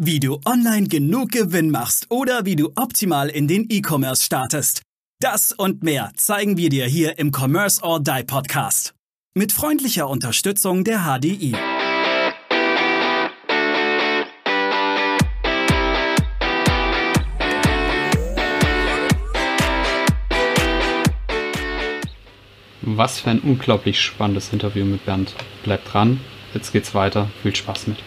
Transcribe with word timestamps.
wie 0.00 0.20
du 0.20 0.38
online 0.46 0.86
genug 0.86 1.32
Gewinn 1.32 1.70
machst 1.70 2.06
oder 2.08 2.44
wie 2.44 2.54
du 2.54 2.70
optimal 2.76 3.28
in 3.28 3.48
den 3.48 3.66
E-Commerce 3.68 4.22
startest. 4.22 4.82
Das 5.20 5.52
und 5.52 5.82
mehr 5.82 6.12
zeigen 6.14 6.56
wir 6.56 6.68
dir 6.68 6.86
hier 6.86 7.18
im 7.18 7.32
Commerce 7.34 7.82
or 7.82 8.00
Die 8.00 8.22
Podcast. 8.24 8.94
Mit 9.34 9.50
freundlicher 9.50 10.08
Unterstützung 10.08 10.84
der 10.84 11.00
HDI. 11.00 11.52
Was 22.82 23.18
für 23.18 23.30
ein 23.30 23.40
unglaublich 23.40 24.00
spannendes 24.00 24.52
Interview 24.52 24.84
mit 24.84 25.04
Bernd. 25.04 25.34
Bleibt 25.64 25.92
dran, 25.92 26.20
jetzt 26.54 26.72
geht's 26.72 26.94
weiter. 26.94 27.28
Viel 27.42 27.56
Spaß 27.56 27.88
mit 27.88 27.98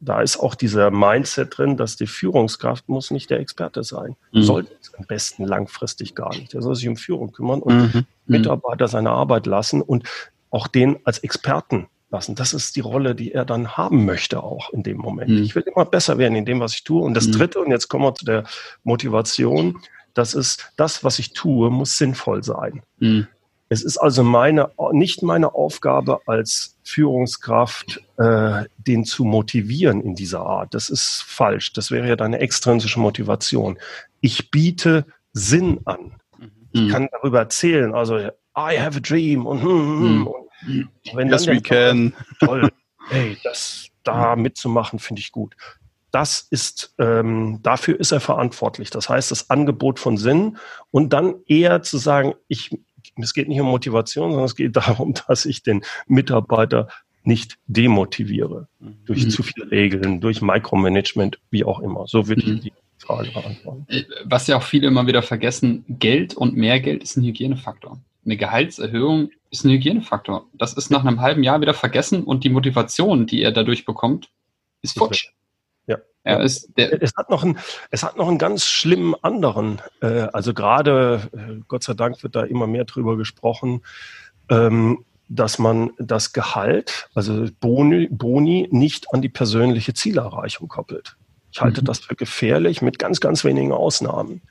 da 0.00 0.20
ist 0.20 0.38
auch 0.38 0.54
dieser 0.54 0.90
Mindset 0.90 1.58
drin, 1.58 1.76
dass 1.76 1.96
die 1.96 2.06
Führungskraft 2.06 2.88
muss 2.88 3.10
nicht 3.10 3.30
der 3.30 3.40
Experte 3.40 3.82
sein. 3.82 4.16
Mhm. 4.32 4.42
Sollte 4.42 4.72
es 4.80 4.94
am 4.94 5.04
besten 5.06 5.44
langfristig 5.44 6.14
gar 6.14 6.34
nicht. 6.34 6.54
Er 6.54 6.62
soll 6.62 6.76
sich 6.76 6.88
um 6.88 6.96
Führung 6.96 7.32
kümmern 7.32 7.60
und 7.60 7.76
mhm. 7.76 7.90
mhm. 7.94 8.06
Mitarbeiter 8.26 8.88
seine 8.88 9.10
Arbeit 9.10 9.46
lassen 9.46 9.82
und 9.82 10.04
auch 10.50 10.66
den 10.68 10.98
als 11.04 11.18
Experten 11.18 11.88
lassen. 12.10 12.34
Das 12.34 12.54
ist 12.54 12.76
die 12.76 12.80
Rolle, 12.80 13.14
die 13.14 13.32
er 13.32 13.44
dann 13.44 13.76
haben 13.76 14.04
möchte 14.04 14.42
auch 14.42 14.72
in 14.72 14.82
dem 14.82 14.98
Moment. 14.98 15.30
Mhm. 15.30 15.42
Ich 15.42 15.54
will 15.54 15.64
immer 15.64 15.84
besser 15.84 16.16
werden 16.18 16.36
in 16.36 16.46
dem, 16.46 16.60
was 16.60 16.74
ich 16.74 16.84
tue. 16.84 17.02
Und 17.02 17.14
das 17.14 17.26
mhm. 17.26 17.32
Dritte, 17.32 17.60
und 17.60 17.70
jetzt 17.70 17.88
kommen 17.88 18.04
wir 18.04 18.14
zu 18.14 18.24
der 18.24 18.44
Motivation, 18.84 19.80
das 20.14 20.34
ist, 20.34 20.72
das, 20.76 21.04
was 21.04 21.18
ich 21.18 21.32
tue, 21.32 21.70
muss 21.70 21.98
sinnvoll 21.98 22.44
sein. 22.44 22.82
Mhm. 22.98 23.26
Es 23.68 23.82
ist 23.82 23.98
also 23.98 24.22
meine, 24.22 24.70
nicht 24.92 25.22
meine 25.22 25.54
Aufgabe 25.54 26.20
als 26.26 26.78
Führungskraft, 26.84 28.02
äh, 28.16 28.64
den 28.78 29.04
zu 29.04 29.24
motivieren 29.24 30.00
in 30.00 30.14
dieser 30.14 30.40
Art. 30.40 30.74
Das 30.74 30.88
ist 30.88 31.22
falsch. 31.26 31.72
Das 31.74 31.90
wäre 31.90 32.08
ja 32.08 32.16
deine 32.16 32.40
extrinsische 32.40 32.98
Motivation. 32.98 33.78
Ich 34.20 34.50
biete 34.50 35.04
Sinn 35.32 35.80
an. 35.84 36.14
Ich 36.72 36.82
mhm. 36.82 36.88
kann 36.88 37.08
darüber 37.12 37.40
erzählen, 37.40 37.94
also 37.94 38.16
I 38.18 38.78
have 38.78 38.96
a 38.96 39.00
dream 39.00 39.46
und, 39.46 39.62
hm, 39.62 39.68
hm, 39.68 40.00
hm. 40.00 40.18
mhm. 40.18 40.26
und 40.26 41.16
wenn 41.16 41.28
yes, 41.28 41.46
we 41.46 41.60
can. 41.60 42.12
Toll, 42.40 42.68
hey, 43.08 43.36
das 43.44 43.88
da 44.08 44.36
mitzumachen, 44.36 44.98
finde 44.98 45.20
ich 45.20 45.32
gut. 45.32 45.54
Das 46.10 46.46
ist, 46.50 46.94
ähm, 46.98 47.60
dafür 47.62 48.00
ist 48.00 48.12
er 48.12 48.20
verantwortlich. 48.20 48.88
Das 48.88 49.10
heißt, 49.10 49.30
das 49.30 49.50
Angebot 49.50 49.98
von 49.98 50.16
Sinn 50.16 50.56
und 50.90 51.12
dann 51.12 51.34
eher 51.46 51.82
zu 51.82 51.98
sagen, 51.98 52.34
ich 52.48 52.70
es 53.22 53.34
geht 53.34 53.48
nicht 53.48 53.60
um 53.60 53.66
Motivation, 53.68 54.30
sondern 54.30 54.46
es 54.46 54.56
geht 54.56 54.76
darum, 54.76 55.14
dass 55.26 55.44
ich 55.44 55.62
den 55.62 55.82
Mitarbeiter 56.06 56.88
nicht 57.24 57.58
demotiviere 57.66 58.68
mhm. 58.80 58.96
durch 59.04 59.30
zu 59.30 59.42
viele 59.42 59.70
Regeln, 59.70 60.20
durch 60.20 60.40
Micromanagement, 60.40 61.38
wie 61.50 61.64
auch 61.64 61.80
immer. 61.80 62.06
So 62.06 62.28
würde 62.28 62.46
mhm. 62.46 62.54
ich 62.54 62.60
die 62.60 62.72
Frage 62.98 63.30
beantworten. 63.30 63.86
Äh, 63.88 64.04
was 64.24 64.46
ja 64.46 64.56
auch 64.56 64.62
viele 64.62 64.88
immer 64.88 65.06
wieder 65.06 65.22
vergessen, 65.22 65.84
Geld 65.88 66.34
und 66.34 66.56
mehr 66.56 66.80
Geld 66.80 67.02
ist 67.02 67.16
ein 67.16 67.24
Hygienefaktor. 67.24 68.00
Eine 68.24 68.36
Gehaltserhöhung 68.36 69.30
ist 69.50 69.64
ein 69.64 69.70
Hygienefaktor. 69.70 70.46
Das 70.54 70.74
ist 70.74 70.90
nach 70.90 71.04
einem 71.04 71.20
halben 71.20 71.42
Jahr 71.42 71.60
wieder 71.60 71.74
vergessen 71.74 72.24
und 72.24 72.44
die 72.44 72.50
Motivation, 72.50 73.26
die 73.26 73.42
er 73.42 73.52
dadurch 73.52 73.84
bekommt, 73.84 74.30
ist 74.82 74.98
futsch. 74.98 75.30
Ist 76.24 76.70
der 76.76 77.02
es, 77.02 77.12
hat 77.16 77.30
noch 77.30 77.42
einen, 77.42 77.58
es 77.90 78.02
hat 78.02 78.16
noch 78.16 78.28
einen 78.28 78.38
ganz 78.38 78.66
schlimmen 78.66 79.14
anderen, 79.22 79.80
äh, 80.00 80.26
also 80.32 80.52
gerade, 80.52 81.30
äh, 81.32 81.60
Gott 81.68 81.84
sei 81.84 81.94
Dank 81.94 82.22
wird 82.22 82.36
da 82.36 82.42
immer 82.42 82.66
mehr 82.66 82.84
drüber 82.84 83.16
gesprochen, 83.16 83.82
ähm, 84.50 85.04
dass 85.28 85.58
man 85.58 85.90
das 85.98 86.32
Gehalt, 86.32 87.08
also 87.14 87.46
Boni, 87.60 88.08
Boni, 88.10 88.68
nicht 88.70 89.12
an 89.12 89.22
die 89.22 89.28
persönliche 89.28 89.94
Zielerreichung 89.94 90.68
koppelt. 90.68 91.16
Ich 91.52 91.60
halte 91.60 91.82
mhm. 91.82 91.86
das 91.86 92.00
für 92.00 92.14
gefährlich 92.14 92.82
mit 92.82 92.98
ganz, 92.98 93.20
ganz 93.20 93.44
wenigen 93.44 93.72
Ausnahmen. 93.72 94.42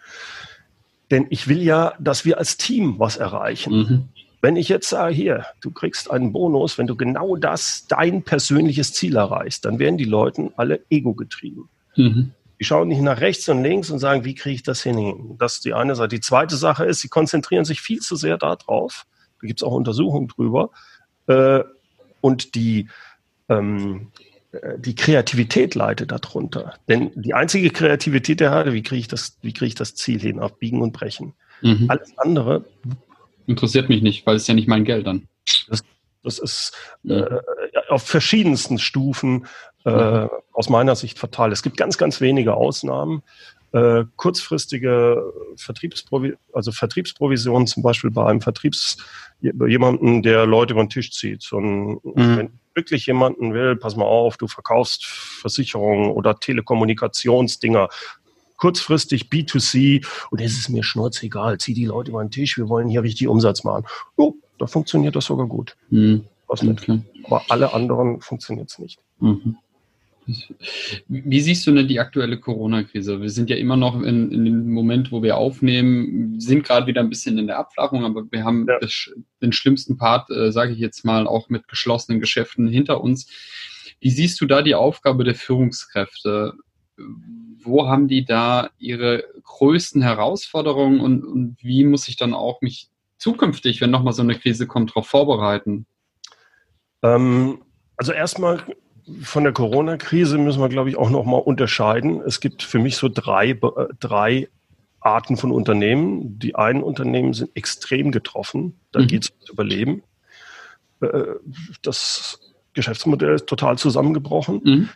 Denn 1.12 1.28
ich 1.30 1.48
will 1.48 1.62
ja, 1.62 1.94
dass 2.00 2.26
wir 2.26 2.38
als 2.38 2.58
Team 2.58 3.00
was 3.00 3.18
erreichen. 3.18 3.74
Mhm. 3.74 4.10
Wenn 4.42 4.56
ich 4.56 4.70
jetzt 4.70 4.90
sage, 4.90 5.14
hier, 5.14 5.46
du 5.62 5.72
kriegst 5.72 6.12
einen 6.12 6.32
Bonus, 6.32 6.78
wenn 6.78 6.88
du 6.88 6.96
genau 6.96 7.36
das, 7.36 7.86
dein 7.88 8.24
persönliches 8.24 8.94
Ziel 8.94 9.16
erreichst, 9.16 9.66
dann 9.66 9.80
werden 9.80 9.98
die 9.98 10.06
Leute 10.06 10.52
alle 10.58 10.82
ego 10.90 11.14
getrieben. 11.14 11.70
Mhm. 11.96 12.32
Die 12.60 12.66
schauen 12.66 12.88
nicht 12.88 13.02
nach 13.02 13.20
rechts 13.20 13.50
und 13.50 13.64
links 13.64 13.90
und 13.90 14.00
sagen, 14.00 14.26
wie 14.26 14.36
kriege 14.36 14.56
ich 14.56 14.64
das 14.64 14.82
hin? 14.82 15.36
Das 15.38 15.56
ist 15.56 15.66
die 15.66 15.74
eine 15.74 15.96
Seite. 15.96 16.16
Die 16.16 16.22
zweite 16.22 16.56
Sache 16.56 16.86
ist, 16.86 17.02
sie 17.02 17.08
konzentrieren 17.08 17.66
sich 17.66 17.82
viel 17.82 18.00
zu 18.00 18.16
sehr 18.16 18.38
darauf. 18.38 19.06
Da 19.42 19.48
gibt 19.48 19.62
es 19.62 19.64
auch 19.64 19.74
Untersuchungen 19.74 20.28
drüber. 20.28 20.72
Äh, 21.28 21.64
und 22.22 22.56
die, 22.56 22.90
ähm, 23.50 24.12
äh, 24.52 24.80
die 24.80 24.96
Kreativität 24.96 25.76
leidet 25.76 26.12
darunter. 26.12 26.76
Denn 26.88 27.12
die 27.16 27.34
einzige 27.34 27.70
Kreativität 27.70 28.40
der 28.40 28.52
hat, 28.52 28.72
wie 28.72 28.82
kriege 28.82 29.00
ich 29.00 29.08
das, 29.08 29.38
wie 29.42 29.54
kriege 29.54 29.68
ich 29.68 29.76
das 29.76 29.96
Ziel 29.96 30.20
hin 30.20 30.40
auf 30.40 30.58
Biegen 30.58 30.82
und 30.82 30.94
Brechen? 30.94 31.34
Mhm. 31.62 31.86
Alles 31.90 32.18
andere 32.18 32.66
interessiert 33.48 33.90
mich 33.90 34.02
nicht, 34.02 34.26
weil 34.26 34.36
es 34.36 34.48
ja 34.48 34.54
nicht 34.54 34.68
mein 34.68 34.86
Geld 34.86 35.08
dann. 35.08 35.28
Das, 35.70 35.84
das 36.24 36.40
ist 36.40 36.74
äh, 37.08 37.24
auf 37.90 38.04
verschiedensten 38.04 38.78
Stufen 38.78 39.48
äh, 39.86 40.22
mhm. 40.24 40.30
aus 40.52 40.70
meiner 40.70 40.96
Sicht 40.96 41.18
fatal. 41.18 41.52
Es 41.52 41.64
gibt 41.64 41.78
ganz, 41.78 41.98
ganz 41.98 42.22
wenige 42.22 42.54
Ausnahmen. 42.54 43.24
Äh, 43.74 44.06
kurzfristige 44.16 45.34
Vertriebsprovi 45.58 46.36
also 46.54 46.72
Vertriebsprovisionen, 46.72 47.68
zum 47.68 47.84
Beispiel 47.84 48.12
bei 48.12 48.26
einem 48.26 48.42
Vertriebs 48.42 48.98
jemanden, 49.42 50.24
der 50.24 50.46
Leute 50.46 50.74
über 50.74 50.84
den 50.84 50.90
Tisch 50.90 51.12
zieht. 51.12 51.52
Und 51.52 52.04
mhm. 52.04 52.38
wenn 52.38 52.60
wirklich 52.74 53.08
jemanden 53.08 53.54
will, 53.54 53.76
pass 53.76 53.96
mal 53.96 54.06
auf, 54.06 54.38
du 54.38 54.48
verkaufst 54.48 55.06
Versicherungen 55.06 56.12
oder 56.12 56.40
Telekommunikationsdinger, 56.40 57.90
kurzfristig 58.58 59.30
B2C 59.32 60.06
und 60.32 60.42
es 60.42 60.58
ist 60.58 60.70
mir 60.70 60.84
schnurzegal, 60.84 61.58
zieh 61.60 61.74
die 61.74 61.86
Leute 61.86 62.12
über 62.12 62.24
den 62.24 62.32
Tisch, 62.32 62.58
wir 62.58 62.70
wollen 62.70 62.90
hier 62.90 63.04
richtig 63.04 63.28
Umsatz 63.28 63.64
machen. 63.64 63.86
Oh, 64.16 64.34
da 64.58 64.68
funktioniert 64.68 65.16
das 65.16 65.26
sogar 65.26 65.48
gut. 65.48 65.76
Mhm. 65.90 66.26
Was 66.48 66.64
okay. 66.64 67.02
Aber 67.24 67.44
alle 67.50 67.74
anderen 67.74 68.22
funktioniert 68.22 68.70
es 68.70 68.80
nicht. 68.80 69.00
Mhm. 69.20 69.58
Wie 71.08 71.40
siehst 71.40 71.66
du 71.66 71.72
denn 71.72 71.88
die 71.88 72.02
aktuelle 72.02 72.38
Corona-Krise? 72.38 73.22
Wir 73.22 73.30
sind 73.30 73.50
ja 73.50 73.56
immer 73.56 73.78
noch 73.78 74.02
in, 74.02 74.32
in, 74.32 74.44
dem 74.44 74.72
Moment, 74.74 75.12
wo 75.12 75.24
wir 75.24 75.38
aufnehmen, 75.38 76.40
sind 76.40 76.66
gerade 76.66 76.86
wieder 76.88 77.00
ein 77.00 77.10
bisschen 77.10 77.38
in 77.38 77.48
der 77.48 77.60
Abflachung, 77.60 78.04
aber 78.04 78.24
wir 78.30 78.44
haben 78.44 78.68
ja. 78.68 78.78
den 79.42 79.54
schlimmsten 79.54 79.98
Part, 79.98 80.30
äh, 80.30 80.52
sage 80.52 80.74
ich 80.74 80.80
jetzt 80.80 81.06
mal, 81.06 81.28
auch 81.28 81.48
mit 81.50 81.70
geschlossenen 81.70 82.20
Geschäften 82.20 82.68
hinter 82.68 83.02
uns. 83.02 83.28
Wie 84.02 84.10
siehst 84.10 84.42
du 84.42 84.46
da 84.46 84.62
die 84.62 84.76
Aufgabe 84.76 85.24
der 85.24 85.36
Führungskräfte? 85.36 86.54
Wo 87.64 87.88
haben 87.88 88.08
die 88.08 88.26
da 88.26 88.70
ihre 88.78 89.24
größten 89.44 90.02
Herausforderungen 90.02 91.00
und, 91.00 91.24
und 91.24 91.58
wie 91.62 91.84
muss 91.84 92.08
ich 92.08 92.16
dann 92.16 92.34
auch 92.34 92.62
mich 92.62 92.90
zukünftig, 93.18 93.82
wenn 93.82 93.92
nochmal 93.92 94.14
so 94.14 94.22
eine 94.22 94.38
Krise 94.38 94.68
kommt, 94.68 94.92
darauf 94.92 95.08
vorbereiten? 95.08 95.86
Ähm, 97.04 97.60
also 97.98 98.12
erstmal 98.12 98.64
von 99.22 99.44
der 99.44 99.54
Corona-Krise 99.54 100.38
müssen 100.38 100.62
wir, 100.62 100.70
glaube 100.70 100.90
ich, 100.90 100.98
auch 100.98 101.10
nochmal 101.10 101.42
unterscheiden. 101.42 102.22
Es 102.22 102.40
gibt 102.40 102.64
für 102.64 102.80
mich 102.80 102.98
so 102.98 103.10
drei, 103.10 103.52
äh, 103.52 103.60
drei 104.00 104.50
Arten 105.00 105.38
von 105.38 105.52
Unternehmen. 105.52 106.40
Die 106.40 106.56
einen 106.56 106.84
Unternehmen 106.84 107.34
sind 107.34 107.52
extrem 107.56 108.12
getroffen. 108.12 108.80
Da 108.92 109.00
mhm. 109.02 109.08
geht 109.08 109.24
es 109.24 109.32
ums 109.32 109.50
Überleben. 109.50 110.04
Äh, 111.02 111.36
das 111.82 112.40
Geschäftsmodell 112.74 113.36
ist 113.36 113.48
total 113.48 113.78
zusammengebrochen. 113.78 114.62
Mhm. 114.64 114.90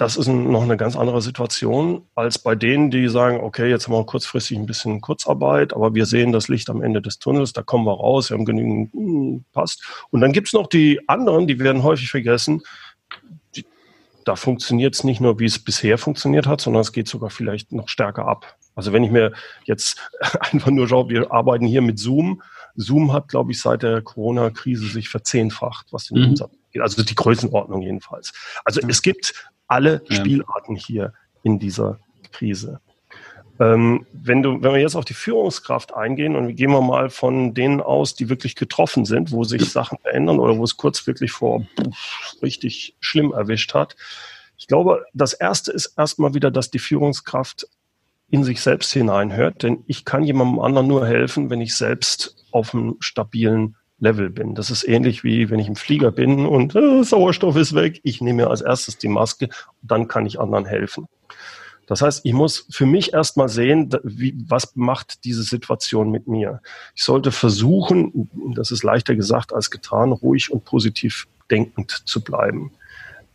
Das 0.00 0.16
ist 0.16 0.28
noch 0.28 0.62
eine 0.62 0.78
ganz 0.78 0.96
andere 0.96 1.20
Situation 1.20 2.06
als 2.14 2.38
bei 2.38 2.54
denen, 2.54 2.90
die 2.90 3.06
sagen, 3.10 3.40
okay, 3.40 3.68
jetzt 3.68 3.86
haben 3.86 3.92
wir 3.92 4.06
kurzfristig 4.06 4.56
ein 4.56 4.64
bisschen 4.64 5.02
Kurzarbeit, 5.02 5.74
aber 5.74 5.94
wir 5.94 6.06
sehen 6.06 6.32
das 6.32 6.48
Licht 6.48 6.70
am 6.70 6.80
Ende 6.80 7.02
des 7.02 7.18
Tunnels, 7.18 7.52
da 7.52 7.60
kommen 7.60 7.84
wir 7.84 7.92
raus, 7.92 8.30
wir 8.30 8.38
haben 8.38 8.46
genügend, 8.46 8.94
hm, 8.94 9.44
passt. 9.52 9.84
Und 10.08 10.22
dann 10.22 10.32
gibt 10.32 10.46
es 10.46 10.54
noch 10.54 10.68
die 10.68 11.06
anderen, 11.06 11.46
die 11.46 11.58
werden 11.58 11.82
häufig 11.82 12.10
vergessen, 12.10 12.62
die, 13.54 13.66
da 14.24 14.36
funktioniert 14.36 14.94
es 14.94 15.04
nicht 15.04 15.20
nur, 15.20 15.38
wie 15.38 15.44
es 15.44 15.58
bisher 15.58 15.98
funktioniert 15.98 16.46
hat, 16.46 16.62
sondern 16.62 16.80
es 16.80 16.92
geht 16.92 17.06
sogar 17.06 17.28
vielleicht 17.28 17.70
noch 17.70 17.90
stärker 17.90 18.26
ab. 18.26 18.56
Also 18.74 18.94
wenn 18.94 19.04
ich 19.04 19.10
mir 19.10 19.34
jetzt 19.64 20.00
einfach 20.40 20.70
nur 20.70 20.88
schaue, 20.88 21.10
wir 21.10 21.30
arbeiten 21.30 21.66
hier 21.66 21.82
mit 21.82 21.98
Zoom. 21.98 22.40
Zoom 22.74 23.12
hat, 23.12 23.28
glaube 23.28 23.52
ich, 23.52 23.60
seit 23.60 23.82
der 23.82 24.00
Corona-Krise 24.00 24.86
sich 24.86 25.10
verzehnfacht, 25.10 25.88
was 25.90 26.06
den 26.06 26.22
mhm. 26.22 26.28
Umsatz 26.30 26.52
geht. 26.70 26.80
Also 26.80 27.02
die 27.02 27.14
Größenordnung 27.14 27.82
jedenfalls. 27.82 28.32
Also 28.64 28.80
es 28.88 29.02
gibt 29.02 29.34
alle 29.70 30.02
ja. 30.08 30.16
Spielarten 30.16 30.76
hier 30.76 31.12
in 31.42 31.58
dieser 31.58 31.98
Krise. 32.32 32.80
Ähm, 33.58 34.06
wenn, 34.12 34.42
du, 34.42 34.62
wenn 34.62 34.72
wir 34.72 34.80
jetzt 34.80 34.96
auf 34.96 35.04
die 35.04 35.14
Führungskraft 35.14 35.94
eingehen 35.94 36.34
und 36.34 36.56
gehen 36.56 36.70
wir 36.70 36.80
mal 36.80 37.10
von 37.10 37.52
denen 37.52 37.80
aus, 37.80 38.14
die 38.14 38.30
wirklich 38.30 38.56
getroffen 38.56 39.04
sind, 39.04 39.32
wo 39.32 39.44
sich 39.44 39.70
Sachen 39.70 39.98
verändern 39.98 40.38
oder 40.38 40.56
wo 40.56 40.64
es 40.64 40.78
kurz 40.78 41.06
wirklich 41.06 41.30
vor 41.30 41.66
pff, 41.78 42.42
richtig 42.42 42.96
schlimm 43.00 43.32
erwischt 43.32 43.74
hat. 43.74 43.96
Ich 44.56 44.66
glaube, 44.66 45.04
das 45.12 45.34
Erste 45.34 45.72
ist 45.72 45.94
erstmal 45.98 46.32
wieder, 46.32 46.50
dass 46.50 46.70
die 46.70 46.78
Führungskraft 46.78 47.66
in 48.30 48.44
sich 48.44 48.62
selbst 48.62 48.92
hineinhört, 48.92 49.62
denn 49.62 49.84
ich 49.86 50.04
kann 50.04 50.24
jemandem 50.24 50.60
anderen 50.60 50.86
nur 50.86 51.06
helfen, 51.06 51.50
wenn 51.50 51.60
ich 51.60 51.74
selbst 51.74 52.36
auf 52.52 52.74
einem 52.74 52.96
stabilen 53.00 53.76
Level 54.00 54.30
bin. 54.30 54.54
Das 54.54 54.70
ist 54.70 54.82
ähnlich 54.82 55.22
wie 55.22 55.50
wenn 55.50 55.60
ich 55.60 55.68
im 55.68 55.76
Flieger 55.76 56.10
bin 56.10 56.46
und 56.46 56.74
äh, 56.74 57.04
Sauerstoff 57.04 57.56
ist 57.56 57.74
weg. 57.74 58.00
Ich 58.02 58.20
nehme 58.20 58.44
mir 58.44 58.50
als 58.50 58.62
erstes 58.62 58.98
die 58.98 59.08
Maske 59.08 59.46
und 59.46 59.90
dann 59.90 60.08
kann 60.08 60.26
ich 60.26 60.40
anderen 60.40 60.64
helfen. 60.64 61.06
Das 61.86 62.02
heißt, 62.02 62.24
ich 62.24 62.32
muss 62.32 62.66
für 62.70 62.86
mich 62.86 63.12
erstmal 63.14 63.48
sehen, 63.48 63.90
wie, 64.04 64.36
was 64.46 64.76
macht 64.76 65.24
diese 65.24 65.42
Situation 65.42 66.10
mit 66.10 66.28
mir. 66.28 66.60
Ich 66.94 67.02
sollte 67.02 67.32
versuchen, 67.32 68.30
das 68.54 68.70
ist 68.70 68.84
leichter 68.84 69.16
gesagt 69.16 69.52
als 69.52 69.72
getan, 69.72 70.12
ruhig 70.12 70.52
und 70.52 70.64
positiv 70.64 71.26
denkend 71.50 71.90
zu 72.04 72.22
bleiben. 72.22 72.70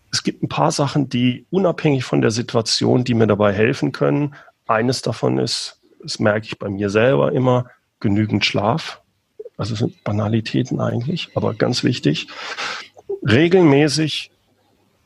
Es 0.09 0.23
gibt 0.23 0.41
ein 0.41 0.47
paar 0.47 0.71
Sachen, 0.71 1.09
die 1.09 1.45
unabhängig 1.49 2.05
von 2.05 2.21
der 2.21 2.31
Situation, 2.31 3.03
die 3.03 3.13
mir 3.13 3.27
dabei 3.27 3.51
helfen 3.51 3.91
können. 3.91 4.35
Eines 4.65 5.01
davon 5.01 5.37
ist, 5.37 5.81
das 6.01 6.19
merke 6.19 6.45
ich 6.45 6.57
bei 6.57 6.69
mir 6.69 6.89
selber 6.89 7.33
immer, 7.33 7.69
genügend 7.99 8.45
Schlaf. 8.45 9.01
Also 9.57 9.75
sind 9.75 10.03
Banalitäten 10.03 10.79
eigentlich, 10.79 11.29
aber 11.35 11.53
ganz 11.53 11.83
wichtig. 11.83 12.27
Regelmäßig 13.27 14.31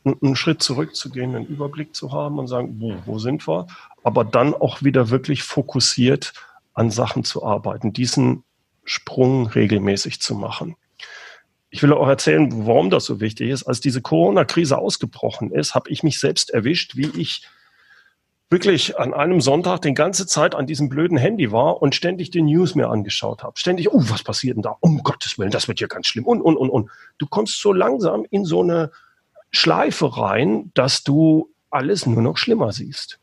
einen 0.05 0.35
Schritt 0.35 0.63
zurückzugehen, 0.63 1.35
einen 1.35 1.45
Überblick 1.45 1.95
zu 1.95 2.11
haben 2.11 2.39
und 2.39 2.47
sagen, 2.47 2.77
wo, 2.79 2.95
wo 3.05 3.19
sind 3.19 3.47
wir? 3.47 3.67
Aber 4.03 4.23
dann 4.23 4.53
auch 4.53 4.81
wieder 4.81 5.09
wirklich 5.09 5.43
fokussiert 5.43 6.33
an 6.73 6.89
Sachen 6.91 7.23
zu 7.23 7.43
arbeiten, 7.43 7.93
diesen 7.93 8.43
Sprung 8.85 9.47
regelmäßig 9.47 10.21
zu 10.21 10.35
machen. 10.35 10.75
Ich 11.69 11.83
will 11.83 11.93
auch 11.93 12.07
erzählen, 12.07 12.65
warum 12.65 12.89
das 12.89 13.05
so 13.05 13.19
wichtig 13.19 13.49
ist. 13.49 13.63
Als 13.63 13.79
diese 13.79 14.01
Corona-Krise 14.01 14.77
ausgebrochen 14.77 15.51
ist, 15.51 15.75
habe 15.75 15.91
ich 15.91 16.01
mich 16.01 16.19
selbst 16.19 16.49
erwischt, 16.49 16.95
wie 16.95 17.11
ich 17.15 17.47
wirklich 18.49 18.97
an 18.97 19.13
einem 19.13 19.41
Sonntag 19.41 19.81
die 19.81 19.93
ganze 19.93 20.25
Zeit 20.25 20.55
an 20.55 20.65
diesem 20.65 20.89
blöden 20.89 21.17
Handy 21.17 21.51
war 21.51 21.81
und 21.81 21.93
ständig 21.93 22.31
die 22.31 22.41
News 22.41 22.73
mir 22.75 22.89
angeschaut 22.89 23.43
habe. 23.43 23.59
Ständig, 23.59 23.93
oh, 23.93 24.01
was 24.07 24.23
passiert 24.23 24.55
denn 24.55 24.63
da? 24.63 24.75
Um 24.79 25.03
Gottes 25.03 25.37
Willen, 25.37 25.51
das 25.51 25.67
wird 25.67 25.79
hier 25.79 25.87
ganz 25.87 26.07
schlimm. 26.07 26.25
Und, 26.25 26.41
und, 26.41 26.57
und, 26.57 26.69
und. 26.69 26.89
Du 27.19 27.27
kommst 27.27 27.61
so 27.61 27.73
langsam 27.73 28.25
in 28.29 28.45
so 28.45 28.63
eine 28.63 28.91
Schleife 29.51 30.17
rein, 30.17 30.71
dass 30.73 31.03
du 31.03 31.49
alles 31.69 32.05
nur 32.05 32.21
noch 32.21 32.37
schlimmer 32.37 32.71
siehst. 32.71 33.19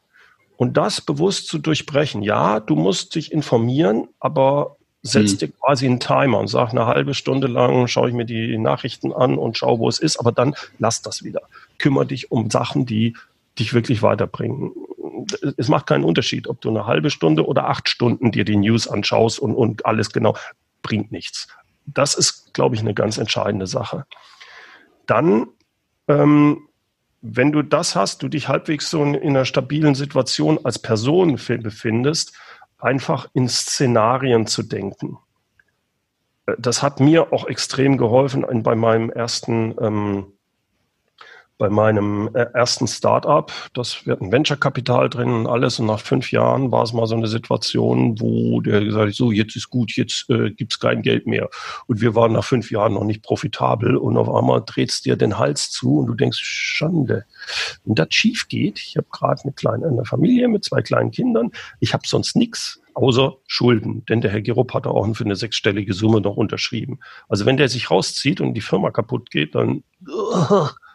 Und 0.56 0.76
das 0.76 1.00
bewusst 1.00 1.48
zu 1.48 1.58
durchbrechen. 1.58 2.22
Ja, 2.22 2.60
du 2.60 2.76
musst 2.76 3.14
dich 3.14 3.32
informieren, 3.32 4.08
aber 4.20 4.76
setz 5.02 5.32
hm. 5.32 5.38
dir 5.38 5.48
quasi 5.48 5.86
einen 5.86 6.00
Timer 6.00 6.38
und 6.38 6.48
sag 6.48 6.70
eine 6.70 6.86
halbe 6.86 7.14
Stunde 7.14 7.46
lang 7.46 7.88
schaue 7.88 8.08
ich 8.08 8.14
mir 8.14 8.24
die 8.24 8.56
Nachrichten 8.58 9.12
an 9.12 9.38
und 9.38 9.58
schau, 9.58 9.78
wo 9.78 9.88
es 9.88 9.98
ist, 9.98 10.18
aber 10.18 10.32
dann 10.32 10.54
lass 10.78 11.02
das 11.02 11.24
wieder. 11.24 11.42
Kümmer 11.78 12.04
dich 12.04 12.30
um 12.30 12.50
Sachen, 12.50 12.86
die 12.86 13.14
dich 13.58 13.74
wirklich 13.74 14.02
weiterbringen. 14.02 14.72
Es 15.56 15.68
macht 15.68 15.86
keinen 15.86 16.04
Unterschied, 16.04 16.48
ob 16.48 16.60
du 16.60 16.70
eine 16.70 16.86
halbe 16.86 17.10
Stunde 17.10 17.46
oder 17.46 17.68
acht 17.68 17.88
Stunden 17.88 18.32
dir 18.32 18.44
die 18.44 18.56
News 18.56 18.88
anschaust 18.88 19.38
und, 19.38 19.54
und 19.54 19.86
alles 19.86 20.10
genau, 20.12 20.36
bringt 20.82 21.12
nichts. 21.12 21.48
Das 21.86 22.14
ist, 22.14 22.52
glaube 22.54 22.74
ich, 22.74 22.80
eine 22.80 22.94
ganz 22.94 23.18
entscheidende 23.18 23.66
Sache. 23.66 24.06
Dann 25.06 25.48
ähm, 26.08 26.66
wenn 27.22 27.52
du 27.52 27.62
das 27.62 27.96
hast, 27.96 28.22
du 28.22 28.28
dich 28.28 28.48
halbwegs 28.48 28.90
so 28.90 29.02
in, 29.02 29.16
einer 29.16 29.44
stabilen 29.44 29.94
Situation 29.94 30.60
als 30.64 30.78
Person 30.78 31.36
befindest, 31.36 32.32
einfach 32.78 33.28
in 33.32 33.48
Szenarien 33.48 34.46
zu 34.46 34.62
denken. 34.62 35.18
Äh, 36.46 36.54
das 36.58 36.82
hat 36.82 37.00
mir 37.00 37.32
auch 37.32 37.46
extrem 37.46 37.96
geholfen 37.96 38.44
bei 38.62 38.74
meinem 38.74 39.10
ersten 39.10 39.74
ähm, 39.80 40.32
bei 41.58 41.70
meinem 41.70 42.28
äh, 42.34 42.46
ersten 42.52 42.86
Startup, 42.86 43.50
das 43.72 44.04
wir 44.04 44.12
hatten 44.12 44.30
Venture-Kapital 44.30 45.08
drin 45.08 45.30
und 45.30 45.46
alles. 45.46 45.78
Und 45.78 45.86
nach 45.86 46.00
fünf 46.00 46.30
Jahren 46.32 46.70
war 46.70 46.82
es 46.82 46.92
mal 46.92 47.06
so 47.06 47.16
eine 47.16 47.28
Situation, 47.28 48.20
wo 48.20 48.60
der 48.60 48.84
gesagt 48.84 49.08
hat, 49.08 49.14
so, 49.14 49.32
jetzt 49.32 49.56
ist 49.56 49.70
gut, 49.70 49.92
jetzt 49.92 50.28
äh, 50.28 50.50
gibt's 50.50 50.78
kein 50.78 51.02
Geld 51.02 51.26
mehr. 51.26 51.48
Und 51.86 52.00
wir 52.00 52.14
waren 52.14 52.32
nach 52.32 52.44
fünf 52.44 52.70
Jahren 52.70 52.94
noch 52.94 53.04
nicht 53.04 53.22
profitabel 53.22 53.96
und 53.96 54.16
auf 54.16 54.28
einmal 54.28 54.62
drehst 54.64 55.06
dir 55.06 55.16
den 55.16 55.38
Hals 55.38 55.70
zu 55.70 55.98
und 55.98 56.06
du 56.06 56.14
denkst, 56.14 56.38
Schande. 56.42 57.24
Wenn 57.84 57.94
das 57.94 58.08
schief 58.10 58.48
geht, 58.48 58.78
ich 58.78 58.96
habe 58.96 59.06
gerade 59.10 59.42
eine 59.42 59.52
kleine 59.52 59.86
eine 59.86 60.04
Familie 60.04 60.48
mit 60.48 60.64
zwei 60.64 60.82
kleinen 60.82 61.10
Kindern, 61.10 61.52
ich 61.80 61.94
habe 61.94 62.06
sonst 62.06 62.36
nichts 62.36 62.80
außer 62.94 63.36
Schulden. 63.46 64.04
Denn 64.06 64.20
der 64.20 64.30
Herr 64.30 64.40
Gerup 64.40 64.74
hat 64.74 64.86
auch 64.86 65.06
für 65.14 65.24
eine 65.24 65.36
sechsstellige 65.36 65.92
Summe 65.92 66.20
noch 66.20 66.36
unterschrieben. 66.36 67.00
Also 67.28 67.46
wenn 67.46 67.56
der 67.56 67.68
sich 67.68 67.90
rauszieht 67.90 68.40
und 68.40 68.54
die 68.54 68.60
Firma 68.60 68.90
kaputt 68.90 69.30
geht, 69.30 69.54
dann 69.54 69.84
uh, 70.08 70.66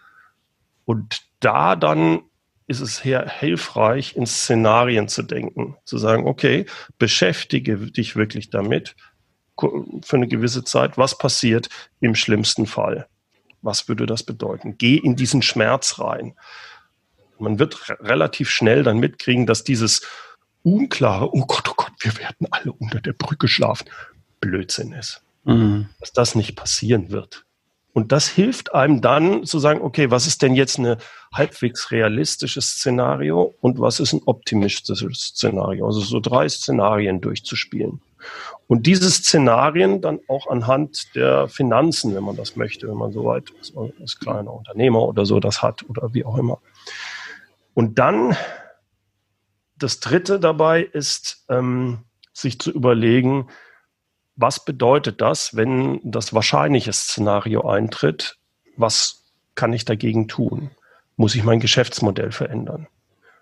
und 0.86 1.22
da 1.40 1.76
dann 1.76 2.24
ist 2.68 2.80
es 2.80 2.98
sehr 2.98 3.28
hilfreich, 3.28 4.16
in 4.16 4.26
Szenarien 4.26 5.08
zu 5.08 5.24
denken, 5.24 5.76
zu 5.84 5.98
sagen, 5.98 6.26
okay, 6.26 6.66
beschäftige 6.98 7.76
dich 7.78 8.16
wirklich 8.16 8.50
damit 8.50 8.96
für 9.58 10.16
eine 10.16 10.28
gewisse 10.28 10.64
Zeit, 10.64 10.98
was 10.98 11.18
passiert 11.18 11.70
im 12.00 12.16
schlimmsten 12.16 12.66
Fall. 12.66 13.08
Was 13.62 13.88
würde 13.88 14.06
das 14.06 14.24
bedeuten? 14.24 14.78
Geh 14.78 14.96
in 14.96 15.16
diesen 15.16 15.42
Schmerz 15.42 16.00
rein. 16.00 16.36
Man 17.38 17.60
wird 17.60 17.90
relativ 18.00 18.50
schnell 18.50 18.84
dann 18.84 19.00
mitkriegen, 19.00 19.46
dass 19.46 19.64
dieses 19.64 20.02
unklare, 20.64 21.34
oh 21.36 21.46
Gott, 21.46 21.68
oh 21.70 21.74
Gott, 21.76 21.94
wir 22.00 22.18
werden 22.18 22.48
alle 22.52 22.72
unter 22.72 23.02
der 23.02 23.14
Brücke 23.14 23.48
schlafen, 23.48 23.90
Blödsinn 24.40 24.94
ist. 24.94 25.22
Mhm. 25.44 25.90
Dass 26.00 26.14
das 26.14 26.36
nicht 26.36 26.56
passieren 26.56 27.12
wird. 27.12 27.46
Und 27.94 28.12
das 28.12 28.28
hilft 28.28 28.74
einem 28.74 29.02
dann 29.02 29.44
zu 29.46 29.60
sagen, 29.60 29.82
okay, 29.82 30.12
was 30.12 30.26
ist 30.26 30.42
denn 30.42 30.56
jetzt 30.56 30.80
eine 30.80 30.98
halbwegs 31.34 31.92
realistisches 31.92 32.76
Szenario 32.76 33.54
und 33.60 33.80
was 33.80 34.00
ist 34.00 34.14
ein 34.14 34.22
optimistisches 34.26 35.34
Szenario? 35.36 35.86
Also 35.86 36.00
so 36.00 36.20
drei 36.20 36.48
Szenarien 36.48 37.20
durchzuspielen. 37.20 38.02
Und 38.68 38.86
diese 38.88 39.10
Szenarien 39.10 40.02
dann 40.02 40.20
auch 40.28 40.48
anhand 40.48 41.16
der 41.16 41.50
Finanzen, 41.50 42.16
wenn 42.16 42.24
man 42.24 42.38
das 42.38 42.56
möchte, 42.56 42.88
wenn 42.88 42.98
man 42.98 43.12
soweit 43.12 43.52
als 44.00 44.20
kleiner 44.20 44.54
Unternehmer 44.54 45.02
oder 45.02 45.26
so 45.26 45.40
das 45.40 45.62
hat 45.62 45.84
oder 45.90 46.14
wie 46.14 46.24
auch 46.24 46.38
immer. 46.38 46.60
Und 47.74 48.00
dann 48.00 48.38
das 49.78 50.00
Dritte 50.00 50.40
dabei 50.40 50.84
ist, 50.84 51.44
ähm, 51.50 52.00
sich 52.34 52.60
zu 52.60 52.72
überlegen, 52.72 53.48
was 54.36 54.64
bedeutet 54.64 55.22
das, 55.22 55.56
wenn 55.56 56.00
das 56.04 56.34
wahrscheinliche 56.34 56.94
Szenario 56.94 57.68
eintritt? 57.68 58.38
Was 58.78 59.24
kann 59.56 59.74
ich 59.74 59.86
dagegen 59.86 60.28
tun? 60.28 60.72
Muss 61.16 61.36
ich 61.36 61.44
mein 61.44 61.60
Geschäftsmodell 61.60 62.32
verändern? 62.32 62.88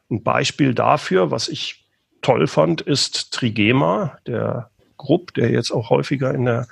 Ein 0.10 0.24
Beispiel 0.24 0.74
dafür, 0.74 1.32
was 1.32 1.48
ich 1.48 1.86
toll 2.22 2.48
fand, 2.48 2.82
ist 2.82 3.32
Trigema, 3.32 4.18
der 4.26 4.72
Grupp, 4.98 5.34
der 5.36 5.52
jetzt 5.52 5.72
auch 5.72 5.90
häufiger 5.90 6.34
in 6.34 6.46
der 6.46 6.68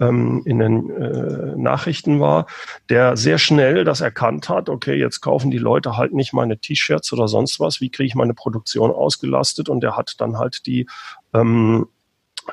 ähm, 0.00 0.42
in 0.46 0.58
den 0.58 0.90
äh, 0.90 1.56
Nachrichten 1.56 2.20
war, 2.20 2.46
der 2.88 3.16
sehr 3.16 3.38
schnell 3.38 3.84
das 3.84 4.00
erkannt 4.00 4.48
hat, 4.48 4.68
okay, 4.68 4.94
jetzt 4.94 5.20
kaufen 5.20 5.50
die 5.50 5.58
Leute 5.58 5.96
halt 5.96 6.14
nicht 6.14 6.32
meine 6.32 6.58
T-Shirts 6.58 7.12
oder 7.12 7.28
sonst 7.28 7.60
was, 7.60 7.80
wie 7.80 7.90
kriege 7.90 8.06
ich 8.06 8.14
meine 8.14 8.34
Produktion 8.34 8.90
ausgelastet 8.90 9.68
und 9.68 9.82
der 9.82 9.96
hat 9.96 10.14
dann 10.18 10.38
halt 10.38 10.66
die 10.66 10.88
ähm, 11.34 11.86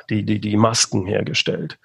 die, 0.10 0.24
die, 0.24 0.40
die 0.40 0.58
Masken 0.58 1.06
hergestellt. 1.06 1.80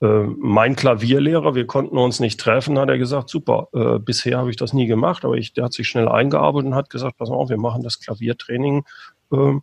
Äh, 0.00 0.24
mein 0.38 0.76
Klavierlehrer, 0.76 1.54
wir 1.54 1.66
konnten 1.66 1.98
uns 1.98 2.20
nicht 2.20 2.40
treffen, 2.40 2.78
hat 2.78 2.88
er 2.88 2.98
gesagt, 2.98 3.30
super, 3.30 3.68
äh, 3.72 3.98
bisher 3.98 4.38
habe 4.38 4.50
ich 4.50 4.56
das 4.56 4.72
nie 4.72 4.86
gemacht, 4.86 5.24
aber 5.24 5.36
ich, 5.36 5.52
der 5.52 5.64
hat 5.64 5.72
sich 5.72 5.88
schnell 5.88 6.08
eingearbeitet 6.08 6.68
und 6.68 6.74
hat 6.74 6.90
gesagt, 6.90 7.18
pass 7.18 7.30
auf, 7.30 7.50
wir 7.50 7.58
machen 7.58 7.82
das 7.82 8.00
Klaviertraining 8.00 8.84
äh, 9.32 9.54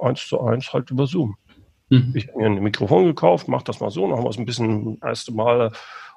eins 0.00 0.26
zu 0.26 0.40
eins 0.40 0.72
halt 0.72 0.90
über 0.90 1.06
Zoom. 1.06 1.36
Mhm. 1.90 2.12
Ich 2.14 2.28
habe 2.28 2.38
mir 2.38 2.46
ein 2.46 2.62
Mikrofon 2.62 3.06
gekauft, 3.06 3.48
mach 3.48 3.62
das 3.62 3.80
mal 3.80 3.90
so, 3.90 4.10
haben 4.10 4.24
wir 4.24 4.30
es 4.30 4.38
ein 4.38 4.46
bisschen, 4.46 4.98
das 5.00 5.08
erste 5.08 5.32
Mal 5.32 5.72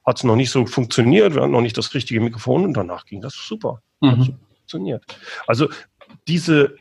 hat 0.05 0.17
es 0.17 0.23
noch 0.23 0.35
nicht 0.35 0.49
so 0.49 0.65
funktioniert, 0.65 1.35
wir 1.35 1.43
hatten 1.43 1.51
noch 1.51 1.61
nicht 1.61 1.77
das 1.77 1.93
richtige 1.93 2.21
Mikrofon 2.21 2.65
und 2.65 2.73
danach 2.73 3.05
ging 3.05 3.21
das 3.21 3.33
super. 3.33 3.81
Mhm. 4.01 4.11
Hat 4.11 4.21
super 4.21 4.45
funktioniert. 4.55 5.03
Also 5.47 5.69
diese 6.27 6.75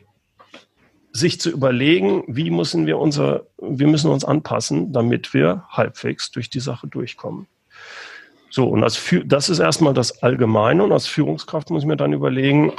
sich 1.13 1.41
zu 1.41 1.49
überlegen, 1.49 2.23
wie 2.27 2.51
müssen 2.51 2.85
wir 2.85 2.97
unser, 2.97 3.47
wir 3.57 3.87
müssen 3.87 4.09
uns 4.09 4.23
anpassen, 4.23 4.93
damit 4.93 5.33
wir 5.33 5.65
halbwegs 5.69 6.31
durch 6.31 6.49
die 6.49 6.59
Sache 6.59 6.87
durchkommen. 6.87 7.47
So, 8.49 8.67
und 8.67 8.83
als, 8.83 9.01
das 9.25 9.49
ist 9.49 9.59
erstmal 9.59 9.93
das 9.93 10.23
Allgemeine 10.23 10.83
und 10.83 10.91
als 10.91 11.07
Führungskraft 11.07 11.69
muss 11.69 11.83
ich 11.83 11.87
mir 11.87 11.95
dann 11.95 12.13
überlegen, 12.13 12.73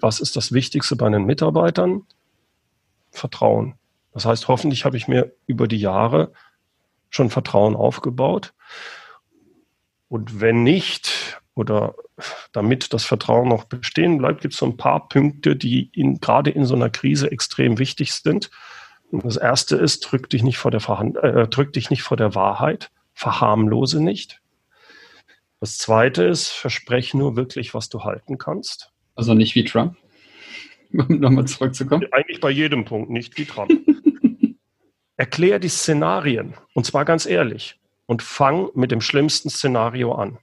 was 0.00 0.20
ist 0.20 0.36
das 0.36 0.52
Wichtigste 0.52 0.96
bei 0.96 1.08
den 1.08 1.24
Mitarbeitern? 1.24 2.02
Vertrauen. 3.10 3.74
Das 4.12 4.24
heißt, 4.24 4.48
hoffentlich 4.48 4.84
habe 4.84 4.96
ich 4.96 5.06
mir 5.06 5.32
über 5.46 5.68
die 5.68 5.78
Jahre 5.78 6.32
schon 7.10 7.30
Vertrauen 7.30 7.76
aufgebaut. 7.76 8.54
Und 10.08 10.40
wenn 10.40 10.62
nicht, 10.62 11.40
oder 11.58 11.94
damit 12.52 12.92
das 12.92 13.04
Vertrauen 13.04 13.48
noch 13.48 13.64
bestehen 13.64 14.18
bleibt, 14.18 14.40
gibt 14.40 14.54
es 14.54 14.60
so 14.60 14.66
ein 14.66 14.76
paar 14.76 15.08
Punkte, 15.08 15.56
die 15.56 15.90
in, 15.92 16.20
gerade 16.20 16.50
in 16.50 16.64
so 16.64 16.76
einer 16.76 16.88
Krise 16.88 17.30
extrem 17.32 17.78
wichtig 17.78 18.12
sind. 18.12 18.50
Und 19.10 19.24
das 19.24 19.36
erste 19.36 19.76
ist, 19.76 20.00
drück 20.00 20.30
dich 20.30 20.42
nicht 20.42 20.58
vor 20.58 20.70
der, 20.70 20.80
Verhand 20.80 21.16
äh, 21.16 21.48
drück 21.48 21.72
dich 21.72 21.90
nicht 21.90 22.02
vor 22.02 22.16
der 22.16 22.34
Wahrheit, 22.34 22.90
verharmlose 23.12 24.02
nicht. 24.02 24.40
Das 25.60 25.78
zweite 25.78 26.22
ist, 26.22 26.48
verspreche 26.48 27.18
nur 27.18 27.34
wirklich, 27.34 27.74
was 27.74 27.88
du 27.88 28.04
halten 28.04 28.38
kannst. 28.38 28.92
Also 29.16 29.34
nicht 29.34 29.56
wie 29.56 29.64
Trump, 29.64 29.96
um 30.92 31.18
nochmal 31.18 31.46
zurückzukommen. 31.46 32.06
Eigentlich 32.12 32.40
bei 32.40 32.50
jedem 32.50 32.84
Punkt, 32.84 33.10
nicht 33.10 33.36
wie 33.36 33.46
Trump. 33.46 33.72
Erklär 35.16 35.58
die 35.58 35.68
Szenarien, 35.68 36.54
und 36.74 36.86
zwar 36.86 37.04
ganz 37.04 37.26
ehrlich. 37.26 37.80
und 38.06 38.22
fang 38.22 38.70
mit 38.74 38.90
dem 38.90 39.02
schlimmsten 39.02 39.50
Szenario 39.50 40.14
an. 40.14 40.38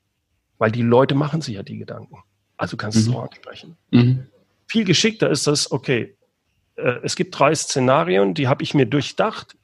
Weil 0.57 0.71
die 0.71 0.81
Leute 0.81 1.15
machen 1.15 1.41
sich 1.41 1.55
ja 1.55 1.63
die 1.63 1.77
Gedanken. 1.77 2.17
Also 2.57 2.77
kannst 2.77 2.97
du 2.97 3.01
mhm. 3.01 3.13
so 3.13 3.19
ansprechen. 3.19 3.77
Mhm. 3.91 4.27
Viel 4.67 4.85
geschickter 4.85 5.29
ist 5.29 5.47
das, 5.47 5.71
okay, 5.71 6.15
äh, 6.75 6.99
es 7.03 7.15
gibt 7.15 7.37
drei 7.37 7.53
Szenarien, 7.53 8.33
die 8.33 8.47
habe 8.47 8.63
ich 8.63 8.73
mir 8.73 8.85
durchdacht. 8.85 9.57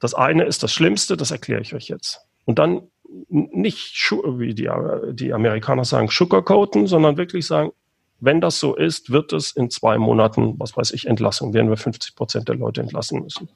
Das 0.00 0.14
eine 0.14 0.44
ist 0.44 0.62
das 0.62 0.72
Schlimmste, 0.72 1.16
das 1.16 1.30
erkläre 1.30 1.60
ich 1.60 1.74
euch 1.74 1.88
jetzt. 1.88 2.20
Und 2.44 2.58
dann 2.58 2.82
nicht, 3.28 4.10
wie 4.10 4.54
die, 4.54 4.68
die 5.12 5.32
Amerikaner 5.32 5.84
sagen, 5.84 6.08
sugarcoaten, 6.08 6.86
sondern 6.86 7.16
wirklich 7.16 7.46
sagen, 7.46 7.70
wenn 8.18 8.40
das 8.40 8.58
so 8.58 8.74
ist, 8.74 9.10
wird 9.10 9.32
es 9.32 9.52
in 9.52 9.70
zwei 9.70 9.98
Monaten, 9.98 10.54
was 10.58 10.76
weiß 10.76 10.92
ich, 10.92 11.06
Entlassung, 11.06 11.52
werden 11.54 11.68
wir 11.68 11.76
50 11.76 12.16
Prozent 12.16 12.48
der 12.48 12.56
Leute 12.56 12.80
entlassen 12.80 13.22
müssen. 13.22 13.48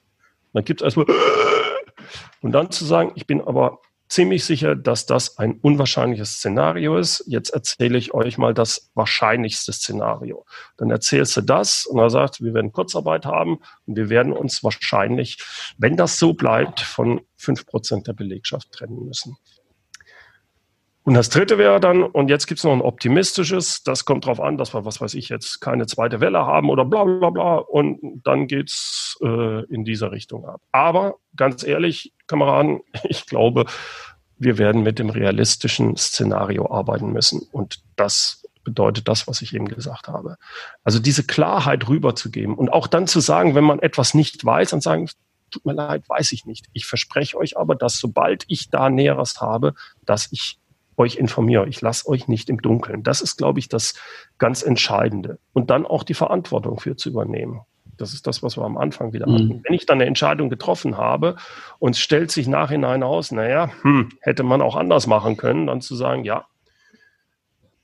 Dann 0.53 0.65
gibt 0.65 0.81
es 0.81 0.85
erstmal, 0.85 1.07
und 2.43 2.53
dann 2.53 2.71
zu 2.71 2.85
sagen, 2.85 3.13
ich 3.15 3.27
bin 3.27 3.41
aber 3.41 3.81
ziemlich 4.11 4.45
sicher, 4.45 4.77
dass 4.77 5.07
das 5.07 5.39
ein 5.39 5.55
unwahrscheinliches 5.61 6.35
Szenario 6.35 6.99
ist. 6.99 7.25
Jetzt 7.27 7.51
erzähle 7.51 7.97
ich 7.97 8.13
euch 8.13 8.37
mal 8.37 8.53
das 8.53 8.91
wahrscheinlichste 8.95 9.73
Szenario. 9.73 10.45
Dann 10.77 10.91
erzählst 10.91 11.37
du 11.37 11.41
das 11.41 11.87
und 11.87 11.99
er 11.99 12.11
sagt, 12.11 12.43
wir 12.43 12.53
werden 12.53 12.73
Kurzarbeit 12.73 13.25
haben 13.25 13.61
und 13.87 13.97
wir 13.97 14.11
werden 14.11 14.33
uns 14.33 14.63
wahrscheinlich, 14.63 15.39
wenn 15.79 15.97
das 15.97 16.19
so 16.19 16.35
bleibt, 16.35 16.81
von 16.81 17.21
fünf 17.37 17.65
Prozent 17.67 18.09
der 18.09 18.13
Belegschaft 18.13 18.71
trennen 18.73 19.07
müssen. 19.07 19.37
Und 21.11 21.15
das 21.15 21.29
dritte 21.29 21.59
wäre 21.59 21.81
dann, 21.81 22.05
und 22.05 22.31
jetzt 22.31 22.47
gibt 22.47 22.59
es 22.59 22.65
noch 22.65 22.71
ein 22.71 22.83
optimistisches, 22.83 23.83
das 23.83 24.05
kommt 24.05 24.27
darauf 24.27 24.39
an, 24.39 24.57
dass 24.57 24.75
wir, 24.75 24.85
was 24.85 25.01
weiß 25.01 25.15
ich, 25.15 25.29
jetzt 25.29 25.61
keine 25.61 25.87
zweite 25.87 26.21
Welle 26.21 26.47
haben 26.47 26.71
oder 26.71 26.85
bla 26.85 27.03
bla 27.03 27.31
bla. 27.31 27.57
Und 27.57 27.99
dann 28.23 28.47
geht's 28.47 29.19
äh, 29.21 29.65
in 29.65 29.85
dieser 29.85 30.13
Richtung 30.13 30.47
ab. 30.47 30.61
Aber 30.71 31.17
ganz 31.35 31.65
ehrlich, 31.65 32.13
Kameraden, 32.29 32.83
ich 33.09 33.27
glaube, 33.27 33.65
wir 34.39 34.57
werden 34.57 34.85
mit 34.85 35.01
dem 35.01 35.11
realistischen 35.11 35.97
Szenario 35.97 36.71
arbeiten 36.71 37.11
müssen. 37.11 37.41
Und 37.51 37.81
das 37.97 38.47
bedeutet 38.63 39.09
das, 39.09 39.27
was 39.27 39.43
ich 39.43 39.53
eben 39.53 39.67
gesagt 39.67 40.07
habe. 40.07 40.37
Also 40.85 41.01
diese 41.01 41.25
Klarheit 41.25 41.89
rüberzugeben 41.89 42.55
und 42.55 42.73
auch 42.73 42.87
dann 42.87 43.09
zu 43.09 43.19
sagen, 43.19 43.57
wenn 43.57 43.65
man 43.65 43.81
etwas 43.81 44.15
nicht 44.15 44.45
weiß, 44.45 44.75
und 44.75 44.85
sagen, 44.85 45.11
tut 45.51 45.67
mir 45.67 45.73
leid, 45.73 46.09
weiß 46.09 46.31
ich 46.31 46.47
nicht. 46.47 46.67
Ich 46.73 46.87
verspreche 46.87 47.37
euch 47.37 47.59
aber, 47.59 47.75
dass 47.75 47.99
sobald 47.99 48.45
ich 48.47 48.71
da 48.71 48.91
Näheres 48.91 49.41
habe, 49.41 49.75
dass 50.07 50.29
ich 50.31 50.61
euch 51.01 51.17
informiere. 51.17 51.67
Ich 51.69 51.81
lasse 51.81 52.07
euch 52.09 52.29
nicht 52.29 52.51
im 52.51 52.61
Dunkeln. 52.61 53.03
Das 53.03 53.23
ist, 53.23 53.39
glaube 53.39 53.59
ich, 53.59 53.69
das 53.69 53.95
ganz 54.39 54.63
Entscheidende. 54.63 55.39
Und 55.53 55.71
dann 55.71 55.87
auch 55.87 56.05
die 56.05 56.15
Verantwortung 56.15 56.79
für 56.79 56.95
zu 56.95 57.09
übernehmen. 57.09 57.63
Das 57.97 58.13
ist 58.13 58.27
das, 58.27 58.43
was 58.43 58.57
wir 58.57 58.65
am 58.65 58.77
Anfang 58.77 59.13
wieder 59.13 59.27
mhm. 59.27 59.35
hatten. 59.35 59.61
Wenn 59.65 59.75
ich 59.75 59.87
dann 59.87 59.99
eine 59.99 60.07
Entscheidung 60.07 60.51
getroffen 60.51 60.97
habe 60.97 61.37
und 61.79 61.97
es 61.97 62.01
stellt 62.01 62.31
sich 62.31 62.49
nachhinein 62.49 63.03
aus, 63.03 63.33
naja, 63.33 63.71
hm, 63.83 64.11
hätte 64.21 64.43
man 64.43 64.61
auch 64.61 64.77
anders 64.77 65.07
machen 65.07 65.37
können, 65.37 65.67
dann 65.67 65.81
zu 65.81 65.95
sagen, 65.97 66.25
ja, 66.25 66.45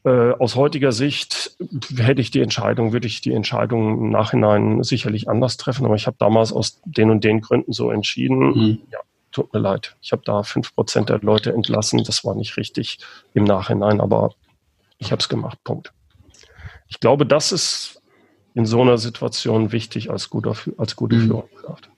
äh, 0.05 0.33
aus 0.33 0.55
heutiger 0.55 0.93
Sicht 0.93 1.57
hätte 1.97 2.21
ich 2.21 2.31
die 2.31 2.41
Entscheidung, 2.41 2.93
würde 2.93 3.07
ich 3.07 3.23
die 3.23 3.33
Entscheidung 3.33 3.99
im 3.99 4.11
Nachhinein 4.11 4.83
sicherlich 4.83 5.29
anders 5.29 5.57
treffen, 5.57 5.87
aber 5.87 5.97
ich 5.97 6.07
habe 6.07 6.17
damals 6.19 6.53
aus 6.53 6.81
den 6.85 7.11
und 7.11 7.25
den 7.25 7.41
Gründen 7.41 7.73
so 7.73 7.91
entschieden. 7.91 8.39
Mhm. 8.39 8.79
Ja, 8.93 9.01
tut 9.37 9.53
mir 9.53 9.61
leid. 9.61 9.97
Ich 10.01 10.13
habe 10.13 10.23
da 10.25 10.43
fünf 10.43 10.75
Prozent 10.75 11.11
der 11.11 11.19
Leute 11.19 11.53
entlassen. 11.53 12.03
Das 12.05 12.25
war 12.25 12.35
nicht 12.35 12.57
richtig 12.57 12.99
im 13.35 13.45
Nachhinein, 13.45 14.01
aber 14.01 14.35
ich 14.97 15.13
habe 15.13 15.21
es 15.21 15.29
gemacht. 15.29 15.63
Punkt. 15.63 15.93
Ich 16.89 17.01
glaube, 17.01 17.27
das 17.27 17.53
ist 17.53 18.01
in 18.55 18.65
so 18.65 18.81
einer 18.81 18.97
Situation 18.97 19.73
wichtig 19.73 20.11
als, 20.11 20.31
guter, 20.31 20.57
als 20.79 20.97
gute 20.97 21.17
mhm. 21.17 21.27
Führungskraft. 21.27 21.91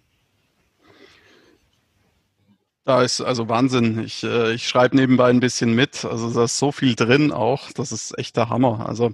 Da 2.84 3.02
ist 3.02 3.20
also 3.20 3.48
Wahnsinn. 3.48 4.00
Ich, 4.00 4.24
äh, 4.24 4.54
ich 4.54 4.66
schreibe 4.66 4.96
nebenbei 4.96 5.30
ein 5.30 5.38
bisschen 5.38 5.74
mit. 5.74 6.04
Also 6.04 6.32
da 6.32 6.44
ist 6.44 6.58
so 6.58 6.72
viel 6.72 6.96
drin 6.96 7.30
auch. 7.30 7.70
Das 7.70 7.92
ist 7.92 8.18
echt 8.18 8.36
der 8.36 8.48
Hammer. 8.48 8.88
Also 8.88 9.12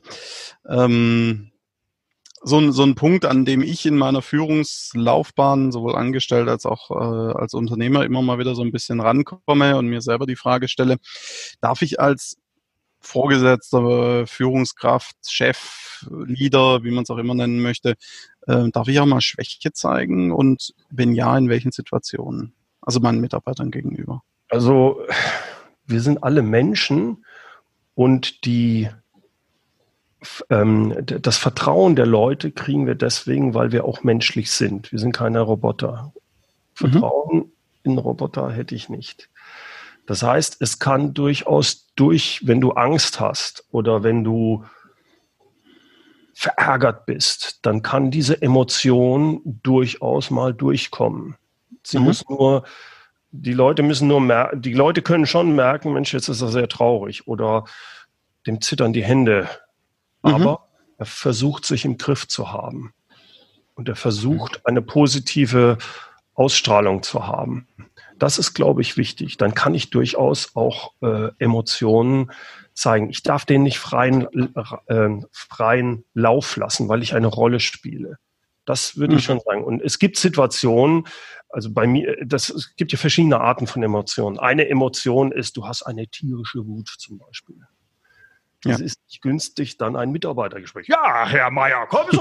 ähm, 0.66 1.50
so 2.44 2.58
ein, 2.58 2.72
so 2.72 2.82
ein 2.82 2.94
Punkt, 2.94 3.24
an 3.24 3.44
dem 3.44 3.62
ich 3.62 3.86
in 3.86 3.96
meiner 3.96 4.22
Führungslaufbahn, 4.22 5.72
sowohl 5.72 5.96
angestellt 5.96 6.48
als 6.48 6.66
auch 6.66 6.90
äh, 6.90 7.32
als 7.34 7.54
Unternehmer, 7.54 8.04
immer 8.04 8.22
mal 8.22 8.38
wieder 8.38 8.54
so 8.54 8.62
ein 8.62 8.72
bisschen 8.72 9.00
rankomme 9.00 9.76
und 9.76 9.88
mir 9.88 10.02
selber 10.02 10.26
die 10.26 10.36
Frage 10.36 10.68
stelle, 10.68 10.98
darf 11.60 11.82
ich 11.82 12.00
als 12.00 12.36
Vorgesetzter, 13.00 14.26
Führungskraft, 14.26 15.16
Chef, 15.28 16.06
Leader, 16.10 16.84
wie 16.84 16.90
man 16.90 17.04
es 17.04 17.10
auch 17.10 17.18
immer 17.18 17.34
nennen 17.34 17.60
möchte, 17.60 17.96
äh, 18.46 18.70
darf 18.70 18.88
ich 18.88 19.00
auch 19.00 19.06
mal 19.06 19.20
Schwäche 19.20 19.72
zeigen 19.72 20.32
und 20.32 20.74
wenn 20.90 21.14
ja, 21.14 21.36
in 21.36 21.48
welchen 21.48 21.72
Situationen? 21.72 22.54
Also 22.80 23.00
meinen 23.00 23.20
Mitarbeitern 23.20 23.70
gegenüber. 23.70 24.22
Also 24.48 25.00
wir 25.86 26.00
sind 26.00 26.22
alle 26.22 26.42
Menschen 26.42 27.24
und 27.94 28.44
die 28.44 28.90
ähm, 30.50 30.95
das 31.04 31.37
Vertrauen 31.37 31.97
der 31.97 32.07
Leute 32.07 32.50
kriegen 32.50 32.87
wir 32.87 32.95
deswegen, 32.95 33.54
weil 33.54 33.73
wir 33.73 33.85
auch 33.85 34.02
menschlich 34.02 34.50
sind. 34.50 34.93
Wir 34.93 34.99
sind 34.99 35.12
keine 35.12 35.40
Roboter. 35.40 36.12
Vertrauen 36.75 37.37
mhm. 37.37 37.52
in 37.83 37.99
Roboter 37.99 38.50
hätte 38.50 38.75
ich 38.75 38.88
nicht. 38.88 39.28
Das 40.07 40.23
heißt, 40.23 40.59
es 40.61 40.78
kann 40.78 41.14
durchaus 41.14 41.87
durch, 41.97 42.43
wenn 42.45 42.61
du 42.61 42.73
Angst 42.73 43.21
hast 43.21 43.64
oder 43.71 44.02
wenn 44.02 44.25
du 44.25 44.64
verärgert 46.35 47.07
bist, 47.07 47.61
dann 47.62 47.83
kann 47.83 48.11
diese 48.11 48.43
Emotion 48.43 49.40
durchaus 49.45 50.31
mal 50.31 50.52
durchkommen. 50.52 51.37
Sie 51.83 51.99
mhm. 51.99 52.04
muss 52.04 52.28
nur, 52.28 52.64
die 53.31 53.52
Leute 53.52 53.83
müssen 53.83 54.09
nur 54.09 54.21
merken, 54.21 54.61
die 54.61 54.75
Leute 54.75 55.00
können 55.00 55.26
schon 55.26 55.54
merken, 55.54 55.93
Mensch, 55.93 56.12
jetzt 56.12 56.28
ist 56.28 56.43
er 56.43 56.49
sehr 56.49 56.69
traurig 56.69 57.28
oder 57.28 57.64
dem 58.47 58.61
zittern 58.61 58.93
die 58.93 59.04
Hände 59.04 59.49
Mhm. 60.25 60.35
aber 60.35 60.69
er 60.99 61.07
versucht 61.07 61.64
sich 61.64 61.85
im 61.85 61.99
Griff 61.99 62.26
zu 62.26 62.52
haben. 62.52 62.93
Und 63.75 63.88
er 63.88 63.97
versucht 63.97 64.66
eine 64.66 64.83
positive 64.83 65.78
Ausstrahlung 66.35 67.02
zu 67.02 67.26
haben. 67.26 67.66
Das 68.19 68.38
ist, 68.38 68.54
glaube 68.54 68.81
ich, 68.83 68.97
wichtig. 68.97 69.37
Dann 69.37 69.54
kann 69.54 69.75
ich 69.75 69.90
durchaus 69.90 70.54
auch 70.54 70.93
äh, 71.02 71.31
Emotionen 71.38 72.31
zeigen. 72.73 73.11
Ich 73.11 73.23
darf 73.23 73.45
denen 73.45 73.64
nicht 73.64 73.78
freien, 73.78 74.28
äh, 74.87 75.21
freien 75.33 76.04
Lauf 76.14 76.57
lassen, 76.57 76.88
weil 76.88 77.02
ich 77.02 77.14
eine 77.14 77.26
Rolle 77.26 77.61
spiele. 77.61 78.19
Das 78.64 78.97
würde 78.97 79.14
mhm. 79.14 79.19
ich 79.19 79.25
schon 79.25 79.40
sagen. 79.40 79.64
Und 79.64 79.83
es 79.83 79.99
gibt 79.99 80.16
Situationen, 80.16 81.07
also 81.49 81.73
bei 81.73 81.87
mir, 81.87 82.16
das, 82.25 82.50
es 82.50 82.75
gibt 82.76 82.93
ja 82.93 82.99
verschiedene 82.99 83.40
Arten 83.40 83.66
von 83.66 83.83
Emotionen. 83.83 84.38
Eine 84.38 84.69
Emotion 84.69 85.33
ist, 85.33 85.57
du 85.57 85.66
hast 85.66 85.83
eine 85.83 86.07
tierische 86.07 86.64
Wut 86.66 86.88
zum 86.99 87.19
Beispiel. 87.19 87.57
Es 88.66 88.78
ja. 88.78 88.85
ist 88.85 89.00
nicht 89.09 89.21
günstig, 89.21 89.76
dann 89.76 89.97
ein 89.97 90.11
Mitarbeitergespräch. 90.11 90.88
Ja, 90.88 91.26
Herr 91.26 91.50
Meier, 91.50 91.87
kommen 91.87 92.09
Sie, 92.11 92.18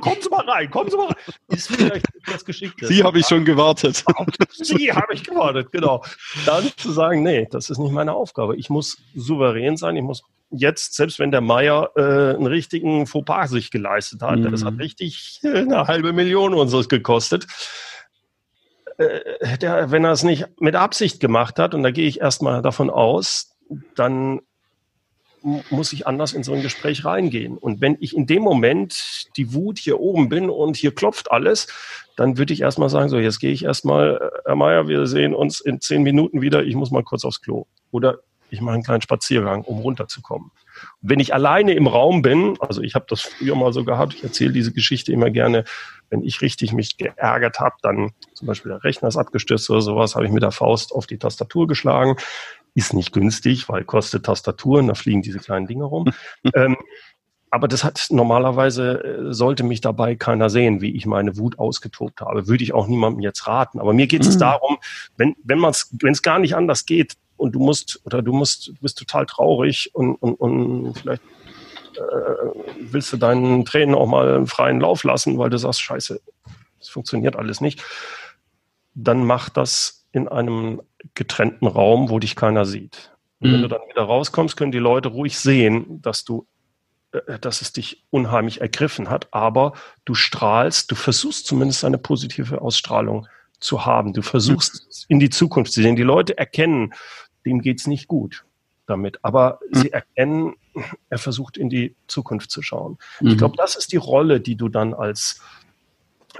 kommen 0.00 0.20
Sie 0.20 0.28
mal 0.28 0.48
rein, 0.48 0.70
kommen 0.70 0.90
Sie 0.90 0.96
mal 0.96 1.06
rein. 1.06 1.16
Ist 1.48 1.68
vielleicht 1.68 2.06
etwas 2.14 2.44
Geschicktes. 2.44 2.88
Sie 2.88 3.02
habe 3.02 3.18
ich 3.18 3.26
schon 3.26 3.44
gewartet. 3.44 4.04
Sie 4.50 4.92
habe 4.92 5.14
ich 5.14 5.24
gewartet, 5.24 5.72
genau. 5.72 6.04
Dann 6.44 6.70
zu 6.76 6.92
sagen, 6.92 7.22
nee, 7.22 7.48
das 7.50 7.70
ist 7.70 7.78
nicht 7.78 7.92
meine 7.92 8.12
Aufgabe. 8.12 8.56
Ich 8.56 8.68
muss 8.68 8.98
souverän 9.14 9.76
sein. 9.76 9.96
Ich 9.96 10.02
muss 10.02 10.22
jetzt, 10.50 10.94
selbst 10.94 11.18
wenn 11.18 11.30
der 11.30 11.40
Meier 11.40 11.90
äh, 11.96 12.34
einen 12.34 12.46
richtigen 12.46 13.06
Fauxpas 13.06 13.50
sich 13.50 13.70
geleistet 13.70 14.22
hat, 14.22 14.38
mhm. 14.38 14.50
das 14.50 14.64
hat 14.64 14.78
richtig 14.78 15.40
äh, 15.42 15.60
eine 15.60 15.86
halbe 15.86 16.12
Million 16.12 16.54
unseres 16.54 16.88
gekostet. 16.88 17.46
Äh, 18.98 19.58
der, 19.58 19.90
wenn 19.90 20.04
er 20.04 20.12
es 20.12 20.22
nicht 20.22 20.46
mit 20.60 20.74
Absicht 20.74 21.20
gemacht 21.20 21.58
hat, 21.58 21.74
und 21.74 21.82
da 21.82 21.90
gehe 21.90 22.06
ich 22.06 22.20
erstmal 22.20 22.62
davon 22.62 22.90
aus, 22.90 23.56
dann 23.94 24.40
muss 25.70 25.92
ich 25.92 26.06
anders 26.06 26.32
in 26.32 26.42
so 26.42 26.52
ein 26.52 26.62
Gespräch 26.62 27.04
reingehen. 27.04 27.56
Und 27.56 27.80
wenn 27.80 27.96
ich 28.00 28.16
in 28.16 28.26
dem 28.26 28.42
Moment 28.42 29.28
die 29.36 29.54
Wut 29.54 29.78
hier 29.78 30.00
oben 30.00 30.28
bin 30.28 30.50
und 30.50 30.76
hier 30.76 30.94
klopft 30.94 31.30
alles, 31.30 31.68
dann 32.16 32.36
würde 32.36 32.52
ich 32.52 32.62
erstmal 32.62 32.88
sagen, 32.88 33.08
so, 33.08 33.18
jetzt 33.18 33.38
gehe 33.38 33.52
ich 33.52 33.64
erstmal, 33.64 34.16
äh, 34.16 34.38
Herr 34.46 34.56
Mayer, 34.56 34.88
wir 34.88 35.06
sehen 35.06 35.34
uns 35.34 35.60
in 35.60 35.80
zehn 35.80 36.02
Minuten 36.02 36.42
wieder, 36.42 36.64
ich 36.64 36.74
muss 36.74 36.90
mal 36.90 37.04
kurz 37.04 37.24
aufs 37.24 37.42
Klo. 37.42 37.66
Oder 37.92 38.18
ich 38.50 38.60
mache 38.60 38.74
einen 38.74 38.82
kleinen 38.82 39.02
Spaziergang, 39.02 39.62
um 39.62 39.78
runterzukommen. 39.78 40.50
Und 41.02 41.10
wenn 41.10 41.20
ich 41.20 41.32
alleine 41.32 41.74
im 41.74 41.86
Raum 41.86 42.22
bin, 42.22 42.56
also 42.60 42.82
ich 42.82 42.94
habe 42.94 43.06
das 43.08 43.22
früher 43.22 43.54
mal 43.54 43.72
so 43.72 43.84
gehabt, 43.84 44.14
ich 44.14 44.24
erzähle 44.24 44.52
diese 44.52 44.72
Geschichte 44.72 45.12
immer 45.12 45.30
gerne, 45.30 45.64
wenn 46.10 46.22
ich 46.22 46.40
richtig 46.42 46.72
mich 46.72 46.96
geärgert 46.96 47.60
habe, 47.60 47.76
dann 47.82 48.12
zum 48.34 48.46
Beispiel 48.46 48.70
der 48.72 48.84
Rechner 48.84 49.08
ist 49.08 49.16
abgestürzt 49.16 49.68
oder 49.70 49.80
sowas, 49.80 50.14
habe 50.14 50.26
ich 50.26 50.32
mit 50.32 50.42
der 50.42 50.52
Faust 50.52 50.92
auf 50.92 51.06
die 51.06 51.18
Tastatur 51.18 51.66
geschlagen 51.66 52.16
ist 52.76 52.92
nicht 52.92 53.12
günstig, 53.12 53.68
weil 53.68 53.84
kostet 53.84 54.26
Tastaturen, 54.26 54.88
da 54.88 54.94
fliegen 54.94 55.22
diese 55.22 55.38
kleinen 55.38 55.66
Dinge 55.66 55.84
rum. 55.84 56.12
ähm, 56.54 56.76
aber 57.50 57.68
das 57.68 57.84
hat 57.84 58.08
normalerweise, 58.10 59.02
äh, 59.02 59.32
sollte 59.32 59.62
mich 59.62 59.80
dabei 59.80 60.14
keiner 60.14 60.50
sehen, 60.50 60.82
wie 60.82 60.94
ich 60.94 61.06
meine 61.06 61.38
Wut 61.38 61.58
ausgetobt 61.58 62.20
habe. 62.20 62.48
Würde 62.48 62.62
ich 62.62 62.74
auch 62.74 62.86
niemandem 62.86 63.22
jetzt 63.22 63.46
raten. 63.46 63.80
Aber 63.80 63.94
mir 63.94 64.06
geht 64.06 64.26
es 64.26 64.34
mhm. 64.34 64.40
darum, 64.40 64.78
wenn, 65.16 65.34
wenn 65.42 65.58
man 65.58 65.70
es, 65.70 65.88
wenn 66.02 66.12
es 66.12 66.20
gar 66.20 66.38
nicht 66.38 66.54
anders 66.54 66.84
geht 66.84 67.14
und 67.38 67.52
du 67.52 67.60
musst, 67.60 68.02
oder 68.04 68.20
du 68.20 68.32
musst, 68.32 68.68
du 68.68 68.74
bist 68.82 68.98
total 68.98 69.24
traurig 69.24 69.90
und, 69.94 70.16
und, 70.16 70.34
und 70.34 70.98
vielleicht 70.98 71.22
äh, 71.94 72.00
willst 72.90 73.10
du 73.14 73.16
deinen 73.16 73.64
Tränen 73.64 73.94
auch 73.94 74.06
mal 74.06 74.34
einen 74.34 74.46
freien 74.46 74.80
Lauf 74.80 75.02
lassen, 75.02 75.38
weil 75.38 75.48
du 75.48 75.56
sagst, 75.56 75.80
scheiße, 75.80 76.20
das 76.78 76.88
funktioniert 76.90 77.36
alles 77.36 77.62
nicht, 77.62 77.82
dann 78.94 79.24
mach 79.24 79.48
das 79.48 79.95
in 80.16 80.28
einem 80.28 80.80
getrennten 81.14 81.66
Raum, 81.66 82.08
wo 82.08 82.18
dich 82.18 82.34
keiner 82.36 82.64
sieht. 82.64 83.12
Und 83.38 83.52
wenn 83.52 83.58
Mhm. 83.60 83.62
du 83.64 83.68
dann 83.68 83.82
wieder 83.90 84.02
rauskommst, 84.02 84.56
können 84.56 84.72
die 84.72 84.78
Leute 84.78 85.10
ruhig 85.10 85.38
sehen, 85.38 86.00
dass 86.00 86.24
du, 86.24 86.46
äh, 87.12 87.38
dass 87.38 87.60
es 87.60 87.72
dich 87.72 88.02
unheimlich 88.10 88.62
ergriffen 88.62 89.10
hat. 89.10 89.28
Aber 89.32 89.74
du 90.06 90.14
strahlst, 90.14 90.90
du 90.90 90.94
versuchst 90.94 91.46
zumindest 91.46 91.84
eine 91.84 91.98
positive 91.98 92.62
Ausstrahlung 92.62 93.26
zu 93.60 93.84
haben. 93.84 94.14
Du 94.14 94.22
versuchst 94.22 95.04
in 95.08 95.20
die 95.20 95.28
Zukunft 95.30 95.72
zu 95.72 95.82
sehen. 95.82 95.96
Die 95.96 96.02
Leute 96.02 96.36
erkennen, 96.38 96.94
dem 97.44 97.60
geht's 97.60 97.86
nicht 97.86 98.08
gut 98.08 98.44
damit. 98.86 99.18
Aber 99.22 99.60
sie 99.70 99.92
erkennen, 99.92 100.54
er 101.10 101.18
versucht 101.18 101.58
in 101.58 101.68
die 101.68 101.94
Zukunft 102.06 102.50
zu 102.50 102.62
schauen. 102.62 102.96
Ich 103.20 103.34
Mhm. 103.34 103.36
glaube, 103.36 103.56
das 103.58 103.76
ist 103.76 103.92
die 103.92 103.96
Rolle, 103.98 104.40
die 104.40 104.56
du 104.56 104.68
dann 104.70 104.94
als 104.94 105.42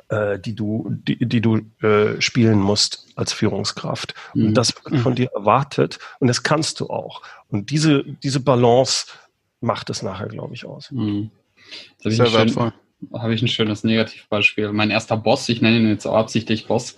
äh, 0.09 0.39
die 0.39 0.55
du, 0.55 0.89
die, 0.91 1.19
die 1.19 1.41
du 1.41 1.61
äh, 1.83 2.21
spielen 2.21 2.61
musst 2.61 3.07
als 3.17 3.33
Führungskraft. 3.33 4.15
Mhm. 4.35 4.47
Und 4.47 4.55
das 4.55 4.75
wird 4.85 5.01
von 5.01 5.15
dir 5.15 5.31
erwartet 5.35 5.99
und 6.21 6.29
das 6.29 6.43
kannst 6.43 6.81
du 6.81 6.89
auch. 6.89 7.23
Und 7.49 7.71
diese, 7.71 8.05
diese 8.23 8.41
Balance 8.41 9.07
macht 9.61 9.91
es 9.91 10.03
nachher, 10.03 10.29
glaube 10.29 10.55
ich, 10.55 10.65
aus. 10.65 10.91
Mhm. 10.91 11.31
Jetzt 11.99 12.05
habe 12.05 12.11
ich, 12.11 12.17
Sehr 12.17 12.33
wertvoll. 12.33 12.73
habe 13.13 13.35
ich 13.35 13.43
ein 13.43 13.49
schönes 13.49 13.85
Negativbeispiel. 13.85 14.73
Mein 14.73 14.91
erster 14.91 15.17
Boss, 15.17 15.49
ich 15.49 15.61
nenne 15.61 15.79
ihn 15.79 15.89
jetzt 15.89 16.07
auch 16.07 16.17
absichtlich 16.17 16.67
Boss, 16.67 16.97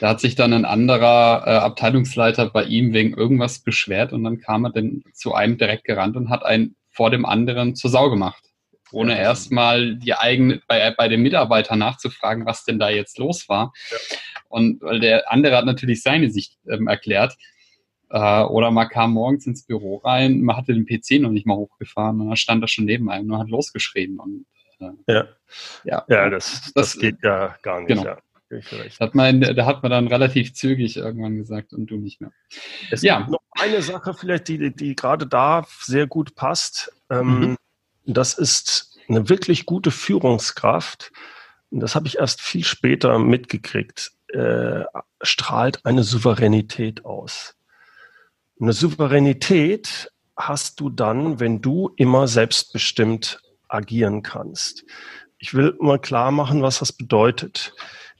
da 0.00 0.08
hat 0.08 0.20
sich 0.20 0.34
dann 0.34 0.52
ein 0.52 0.64
anderer 0.64 1.44
äh, 1.46 1.50
Abteilungsleiter 1.58 2.50
bei 2.50 2.64
ihm 2.64 2.92
wegen 2.92 3.14
irgendwas 3.14 3.60
beschwert 3.60 4.12
und 4.12 4.24
dann 4.24 4.40
kam 4.40 4.64
er 4.64 4.70
dann 4.70 5.02
zu 5.12 5.34
einem 5.34 5.58
direkt 5.58 5.84
gerannt 5.84 6.16
und 6.16 6.30
hat 6.30 6.44
einen 6.44 6.74
vor 6.90 7.10
dem 7.10 7.24
anderen 7.24 7.76
zur 7.76 7.90
Sau 7.90 8.10
gemacht. 8.10 8.49
Ohne 8.92 9.12
Ja. 9.12 9.18
erstmal 9.20 9.96
die 9.96 10.14
eigene, 10.14 10.60
bei, 10.66 10.90
bei 10.96 11.08
dem 11.08 11.22
Mitarbeiter 11.22 11.76
nachzufragen, 11.76 12.46
was 12.46 12.64
denn 12.64 12.78
da 12.78 12.88
jetzt 12.90 13.18
los 13.18 13.48
war. 13.48 13.72
Und 14.48 14.80
weil 14.82 15.00
der 15.00 15.30
andere 15.32 15.56
hat 15.56 15.64
natürlich 15.66 16.02
seine 16.02 16.30
Sicht 16.30 16.58
ähm, 16.68 16.88
erklärt. 16.88 17.36
Äh, 18.10 18.42
oder 18.42 18.70
man 18.72 18.88
kam 18.88 19.12
morgens 19.12 19.46
ins 19.46 19.64
Büro 19.64 19.98
rein, 19.98 20.40
man 20.42 20.56
hatte 20.56 20.74
den 20.74 20.84
PC 20.86 21.20
noch 21.20 21.30
nicht 21.30 21.46
mal 21.46 21.56
hochgefahren 21.56 22.20
und 22.20 22.26
dann 22.28 22.36
stand 22.36 22.62
er 22.64 22.68
schon 22.68 22.84
neben 22.84 23.08
einem 23.08 23.30
und 23.30 23.38
hat 23.38 23.48
losgeschrien. 23.48 24.18
Und 24.18 24.46
Ja, 25.06 25.28
ja, 25.84 26.04
ja 26.08 26.30
das, 26.30 26.72
das, 26.74 26.92
Das- 26.92 26.98
geht 26.98 27.18
ja 27.22 27.54
gar 27.62 27.78
nicht. 27.80 27.88
genau. 27.88 28.04
Ja. 28.04 28.18
Hat, 28.98 29.14
man, 29.14 29.40
da 29.42 29.64
hat 29.64 29.84
man 29.84 29.92
dann 29.92 30.08
relativ 30.08 30.54
zügig 30.54 30.96
irgendwann 30.96 31.36
gesagt 31.36 31.72
und 31.72 31.86
du 31.86 31.98
nicht 31.98 32.20
mehr. 32.20 32.32
Es 32.90 33.00
Ja. 33.02 33.18
gibt 33.18 33.30
noch 33.30 33.42
eine 33.52 33.80
Sache 33.80 34.12
vielleicht, 34.12 34.48
die, 34.48 34.74
die 34.74 34.96
gerade 34.96 35.24
da 35.28 35.64
sehr 35.82 36.08
gut 36.08 36.34
passt. 36.34 36.92
Ähm, 37.10 37.26
Mhm. 37.40 37.56
Das 38.06 38.34
ist 38.34 38.98
eine 39.08 39.28
wirklich 39.28 39.66
gute 39.66 39.90
Führungskraft. 39.90 41.12
Das 41.70 41.94
habe 41.94 42.06
ich 42.06 42.18
erst 42.18 42.40
viel 42.40 42.64
später 42.64 43.18
mitgekriegt. 43.18 44.12
Äh, 44.28 44.84
strahlt 45.22 45.84
eine 45.84 46.02
Souveränität 46.02 47.04
aus. 47.04 47.56
Eine 48.60 48.72
Souveränität 48.72 50.10
hast 50.36 50.80
du 50.80 50.90
dann, 50.90 51.40
wenn 51.40 51.60
du 51.60 51.92
immer 51.96 52.28
selbstbestimmt 52.28 53.40
agieren 53.68 54.22
kannst. 54.22 54.84
Ich 55.38 55.54
will 55.54 55.76
mal 55.80 55.98
klar 55.98 56.30
machen, 56.30 56.62
was 56.62 56.78
das 56.80 56.92
bedeutet. 56.92 57.72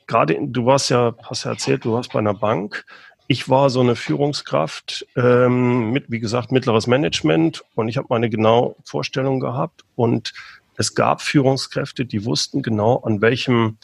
Gerade, 0.07 0.35
in- 0.35 0.53
du 0.53 0.67
warst 0.67 0.91
ja, 0.91 1.15
hast 1.23 1.45
ja 1.45 1.53
erzählt, 1.53 1.85
du 1.85 1.93
warst 1.93 2.13
bei 2.13 2.19
einer 2.19 2.35
Bank. 2.35 2.85
Ich 3.33 3.49
war 3.49 3.71
so 3.71 3.79
eine 3.79 3.95
Führungskraft 3.95 5.07
ähm, 5.15 5.93
mit, 5.93 6.11
wie 6.11 6.19
gesagt, 6.19 6.51
mittleres 6.51 6.89
Management 6.89 7.63
und 7.77 7.87
ich 7.87 7.97
habe 7.97 8.09
meine 8.11 8.29
genaue 8.29 8.75
Vorstellung 8.83 9.39
gehabt 9.39 9.85
und 9.95 10.33
es 10.77 10.97
gab 10.97 11.23
Führungskräfte, 11.23 12.07
die 12.07 12.25
wussten 12.25 12.61
genau, 12.61 12.97
an 12.97 13.21
welchem 13.21 13.79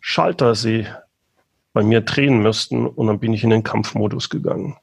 Schalter 0.00 0.56
sie 0.56 0.88
bei 1.72 1.84
mir 1.84 2.00
drehen 2.00 2.42
müssten 2.42 2.84
und 2.84 3.06
dann 3.06 3.20
bin 3.20 3.32
ich 3.32 3.44
in 3.44 3.50
den 3.50 3.62
Kampfmodus 3.62 4.28
gegangen. 4.28 4.76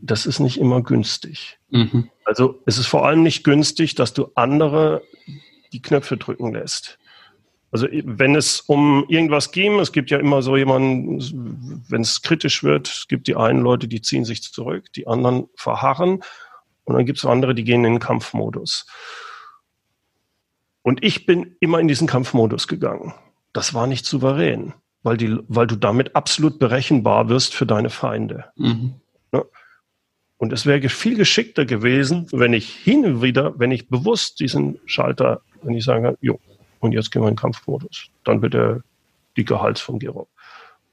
Das 0.00 0.24
ist 0.24 0.40
nicht 0.40 0.58
immer 0.58 0.82
günstig. 0.82 1.58
Mhm. 1.68 2.08
Also 2.24 2.62
es 2.64 2.78
ist 2.78 2.86
vor 2.86 3.04
allem 3.04 3.22
nicht 3.22 3.44
günstig, 3.44 3.96
dass 3.96 4.14
du 4.14 4.32
andere 4.34 5.02
die 5.74 5.82
Knöpfe 5.82 6.16
drücken 6.16 6.54
lässt. 6.54 6.98
Also 7.72 7.86
wenn 7.90 8.34
es 8.34 8.60
um 8.60 9.04
irgendwas 9.08 9.52
ging, 9.52 9.78
es 9.78 9.92
gibt 9.92 10.10
ja 10.10 10.18
immer 10.18 10.42
so 10.42 10.56
jemanden, 10.56 11.84
wenn 11.88 12.00
es 12.00 12.22
kritisch 12.22 12.64
wird, 12.64 12.88
es 12.88 13.06
gibt 13.08 13.28
die 13.28 13.36
einen 13.36 13.60
Leute, 13.60 13.86
die 13.86 14.02
ziehen 14.02 14.24
sich 14.24 14.42
zurück, 14.42 14.92
die 14.94 15.06
anderen 15.06 15.48
verharren 15.54 16.22
und 16.84 16.96
dann 16.96 17.06
gibt 17.06 17.18
es 17.18 17.24
andere, 17.24 17.54
die 17.54 17.64
gehen 17.64 17.84
in 17.84 17.94
den 17.94 18.00
Kampfmodus. 18.00 18.86
Und 20.82 21.04
ich 21.04 21.26
bin 21.26 21.56
immer 21.60 21.78
in 21.78 21.86
diesen 21.86 22.08
Kampfmodus 22.08 22.66
gegangen. 22.66 23.14
Das 23.52 23.74
war 23.74 23.86
nicht 23.86 24.06
souverän, 24.06 24.74
weil, 25.02 25.16
die, 25.16 25.38
weil 25.46 25.66
du 25.66 25.76
damit 25.76 26.16
absolut 26.16 26.58
berechenbar 26.58 27.28
wirst 27.28 27.54
für 27.54 27.66
deine 27.66 27.90
Feinde. 27.90 28.46
Mhm. 28.56 28.94
Und 30.40 30.54
es 30.54 30.64
wäre 30.64 30.88
viel 30.88 31.16
geschickter 31.16 31.66
gewesen, 31.66 32.26
wenn 32.32 32.54
ich 32.54 32.70
hin 32.70 33.04
und 33.04 33.22
wieder, 33.22 33.58
wenn 33.58 33.70
ich 33.70 33.88
bewusst 33.88 34.40
diesen 34.40 34.78
Schalter, 34.86 35.42
wenn 35.62 35.74
ich 35.74 35.84
sage, 35.84 36.16
jo, 36.22 36.40
und 36.80 36.92
jetzt 36.92 37.10
gehen 37.10 37.22
wir 37.22 37.28
in 37.28 37.34
den 37.34 37.40
Kampfmodus, 37.40 38.08
dann 38.24 38.42
wird 38.42 38.54
Hals 39.62 39.80
von 39.80 39.98
Gero. 39.98 40.28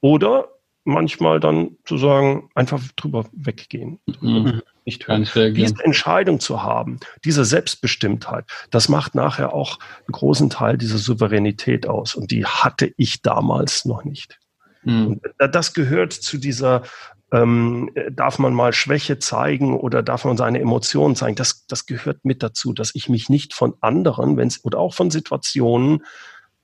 Oder 0.02 0.48
manchmal 0.84 1.40
dann 1.42 1.72
zu 1.84 1.98
sagen, 1.98 2.50
einfach 2.56 2.82
drüber 2.96 3.26
weggehen, 3.34 4.00
Mhm. 4.22 4.62
nicht 4.86 5.06
hören. 5.08 5.28
Diese 5.54 5.84
Entscheidung 5.84 6.40
zu 6.40 6.64
haben, 6.64 7.00
diese 7.26 7.44
Selbstbestimmtheit, 7.44 8.46
das 8.72 8.88
macht 8.88 9.14
nachher 9.14 9.54
auch 9.54 9.80
einen 9.80 10.14
großen 10.14 10.50
Teil 10.50 10.78
dieser 10.78 10.98
Souveränität 10.98 11.88
aus. 11.88 12.16
Und 12.16 12.32
die 12.32 12.46
hatte 12.46 12.94
ich 12.96 13.22
damals 13.22 13.84
noch 13.84 14.06
nicht. 14.06 14.40
Mhm. 14.84 15.20
Das 15.38 15.74
gehört 15.74 16.14
zu 16.14 16.38
dieser, 16.38 16.84
ähm, 17.32 17.92
äh, 17.96 18.12
darf 18.12 18.40
man 18.40 18.54
mal 18.54 18.74
Schwäche 18.74 19.20
zeigen 19.20 19.78
oder 19.78 20.02
darf 20.02 20.26
man 20.26 20.38
seine 20.38 20.60
Emotionen 20.60 21.16
zeigen? 21.16 21.36
Das, 21.36 21.66
das 21.68 21.86
gehört 21.86 22.24
mit 22.24 22.42
dazu, 22.42 22.74
dass 22.74 22.96
ich 22.96 23.10
mich 23.10 23.30
nicht 23.30 23.54
von 23.54 23.74
anderen, 23.82 24.38
wenn 24.38 24.48
es 24.48 24.64
oder 24.64 24.80
auch 24.80 24.94
von 24.94 25.12
Situationen 25.12 26.06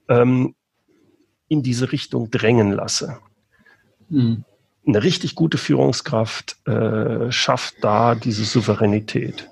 ähm, 0.07 0.55
in 1.47 1.63
diese 1.63 1.91
Richtung 1.91 2.31
drängen 2.31 2.71
lasse. 2.71 3.19
Mhm. 4.09 4.45
Eine 4.85 5.03
richtig 5.03 5.35
gute 5.35 5.57
Führungskraft 5.57 6.57
äh, 6.67 7.31
schafft 7.31 7.75
da 7.81 8.15
diese 8.15 8.43
Souveränität. 8.43 9.49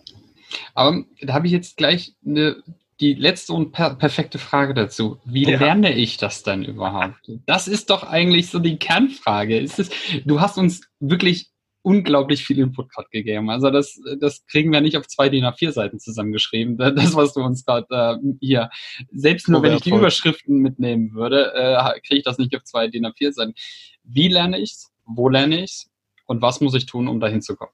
Aber 0.74 1.04
da 1.22 1.34
habe 1.34 1.48
ich 1.48 1.54
jetzt 1.54 1.78
gleich 1.78 2.14
eine, 2.26 2.58
die 3.02 3.16
letzte 3.16 3.54
und 3.54 3.72
per 3.72 3.96
perfekte 3.96 4.38
Frage 4.38 4.74
dazu. 4.74 5.20
Wie 5.26 5.44
Ja. 5.50 5.60
lerne 5.60 5.94
ich 5.94 6.18
das 6.18 6.44
denn 6.44 6.64
überhaupt? 6.64 7.16
Das 7.46 7.68
ist 7.68 7.90
doch 7.90 8.04
eigentlich 8.04 8.50
so 8.50 8.60
die 8.60 8.78
Kernfrage. 8.78 9.60
Ist 9.60 9.80
es, 9.80 9.90
du 10.24 10.40
hast 10.40 10.58
uns 10.58 10.82
wirklich 11.00 11.52
unglaublich 11.84 12.46
viel 12.46 12.60
Input 12.60 12.92
gerade 12.94 13.08
gegeben. 13.12 13.50
Also 13.50 13.72
das, 13.72 14.00
das 14.20 14.46
kriegen 14.46 14.72
wir 14.72 14.82
nicht 14.82 14.98
auf 14.98 15.08
zwei 15.08 15.30
DIN 15.30 15.46
A4-Seiten 15.46 16.00
zusammengeschrieben. 16.00 16.78
Das, 16.96 17.16
was 17.16 17.34
du 17.34 17.42
uns 17.42 17.66
gerade 17.66 17.88
äh, 17.90 18.34
hier, 18.40 18.70
selbst 19.12 19.50
nur 19.50 19.64
wenn 19.64 19.74
ich 19.74 19.82
die. 19.82 19.90
Überschriften 19.90 20.58
mitnehmen 20.60 21.14
würde, 21.14 21.54
äh, 21.56 22.00
kriege 22.02 22.18
ich 22.20 22.24
das 22.24 22.38
nicht 22.38 22.56
auf 22.56 22.64
zwei 22.64 22.88
DIN 22.88 23.06
A4-Seiten. 23.08 23.56
Wie 24.04 24.28
lerne 24.28 24.60
ich's? 24.60 24.92
Wo 25.06 25.28
lerne 25.28 25.64
ich's? 25.64 25.90
Und 26.28 26.42
was 26.42 26.62
muss 26.62 26.76
ich 26.76 26.86
tun, 26.86 27.08
um 27.08 27.20
dahin 27.20 27.42
zu 27.42 27.56
kommen? 27.56 27.72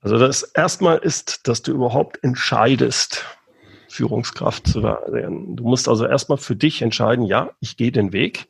Also 0.00 0.18
das 0.18 0.42
erstmal 0.42 0.98
ist, 0.98 1.46
dass 1.46 1.62
du 1.62 1.72
überhaupt 1.72 2.22
entscheidest, 2.24 3.24
Führungskraft 3.90 4.68
zu 4.68 4.82
werden. 4.82 5.56
Du 5.56 5.64
musst 5.64 5.88
also 5.88 6.06
erstmal 6.06 6.38
für 6.38 6.54
dich 6.54 6.80
entscheiden, 6.80 7.24
ja, 7.26 7.50
ich 7.60 7.76
gehe 7.76 7.90
den 7.90 8.12
Weg, 8.12 8.46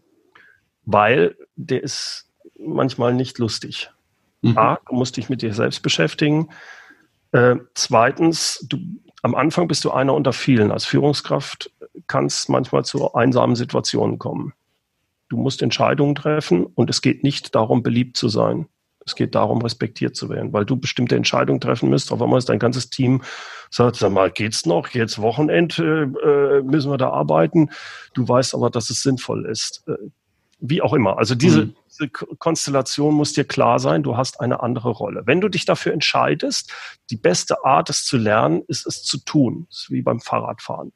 weil 0.85 1.37
der 1.57 1.83
ist 1.83 2.29
manchmal 2.59 3.15
nicht 3.15 3.39
lustig. 3.39 3.91
Mhm. 4.43 4.59
A, 4.59 4.79
du 4.89 4.95
musst 4.95 5.17
dich 5.17 5.29
mit 5.31 5.41
dir 5.41 5.55
selbst 5.55 5.83
beschäftigen. 5.83 6.51
Äh, 7.33 7.57
zweitens, 7.75 8.65
du, 8.69 8.79
am 9.23 9.35
Anfang 9.35 9.67
bist 9.67 9.85
du 9.85 9.91
einer 9.91 10.15
unter 10.15 10.35
vielen. 10.35 10.71
Als 10.71 10.85
Führungskraft 10.85 11.71
kann 12.07 12.27
es 12.27 12.49
manchmal 12.49 12.85
zu 12.85 13.15
einsamen 13.15 13.57
Situationen 13.57 14.19
kommen. 14.19 14.53
Du 15.31 15.37
musst 15.37 15.63
Entscheidungen 15.63 16.15
treffen 16.15 16.67
und 16.67 16.91
es 16.91 17.01
geht 17.01 17.23
nicht 17.23 17.55
darum, 17.55 17.83
beliebt 17.83 18.17
zu 18.17 18.29
sein. 18.29 18.67
Es 19.07 19.15
geht 19.15 19.35
darum, 19.35 19.63
respektiert 19.63 20.15
zu 20.15 20.29
werden, 20.29 20.53
weil 20.53 20.65
du 20.65 20.77
bestimmte 20.77 21.17
Entscheidungen 21.17 21.61
treffen 21.61 21.89
müsst. 21.89 22.13
Auf 22.13 22.21
einmal 22.21 22.39
ist 22.39 22.49
dein 22.49 22.59
ganzes 22.59 22.91
Team 22.91 23.23
sagt, 23.71 23.97
sag 23.97 24.13
mal, 24.13 24.31
geht's 24.31 24.67
noch? 24.67 24.89
Jetzt 24.89 25.21
Wochenende 25.21 26.13
äh, 26.25 26.63
müssen 26.63 26.91
wir 26.91 26.99
da 26.99 27.11
arbeiten. 27.11 27.71
Du 28.15 28.29
weißt 28.29 28.55
aber, 28.55 28.69
dass 28.71 28.91
es 28.91 29.03
sinnvoll 29.03 29.47
ist. 29.47 29.83
Äh, 29.89 29.95
wie 30.63 30.83
auch 30.83 30.93
immer. 30.93 31.17
Also 31.17 31.35
diese, 31.35 31.65
Mhm. 31.67 31.75
diese 31.89 32.09
Ko- 32.11 32.27
Konstellation 32.39 33.15
muss 33.15 33.33
dir 33.33 33.45
klar 33.45 33.79
sein. 33.79 34.03
Du 34.03 34.19
hast 34.19 34.41
eine 34.41 34.63
andere 34.63 34.91
Rolle. 34.91 35.23
Wenn 35.25 35.41
du 35.41 35.49
dich 35.49 35.65
dafür 35.65 35.95
entscheidest, 35.95 36.71
die 37.09 37.17
beste 37.17 37.65
Art, 37.65 37.89
es 37.89 38.05
zu 38.05 38.19
lernen, 38.19 38.63
ist 38.69 38.87
es 38.87 39.03
zu 39.03 39.17
tun. 39.25 39.67
Das 39.71 39.79
ist 39.85 39.91
wie 39.91 40.03
beim 40.03 40.21
Fahrradfahren. 40.21 40.93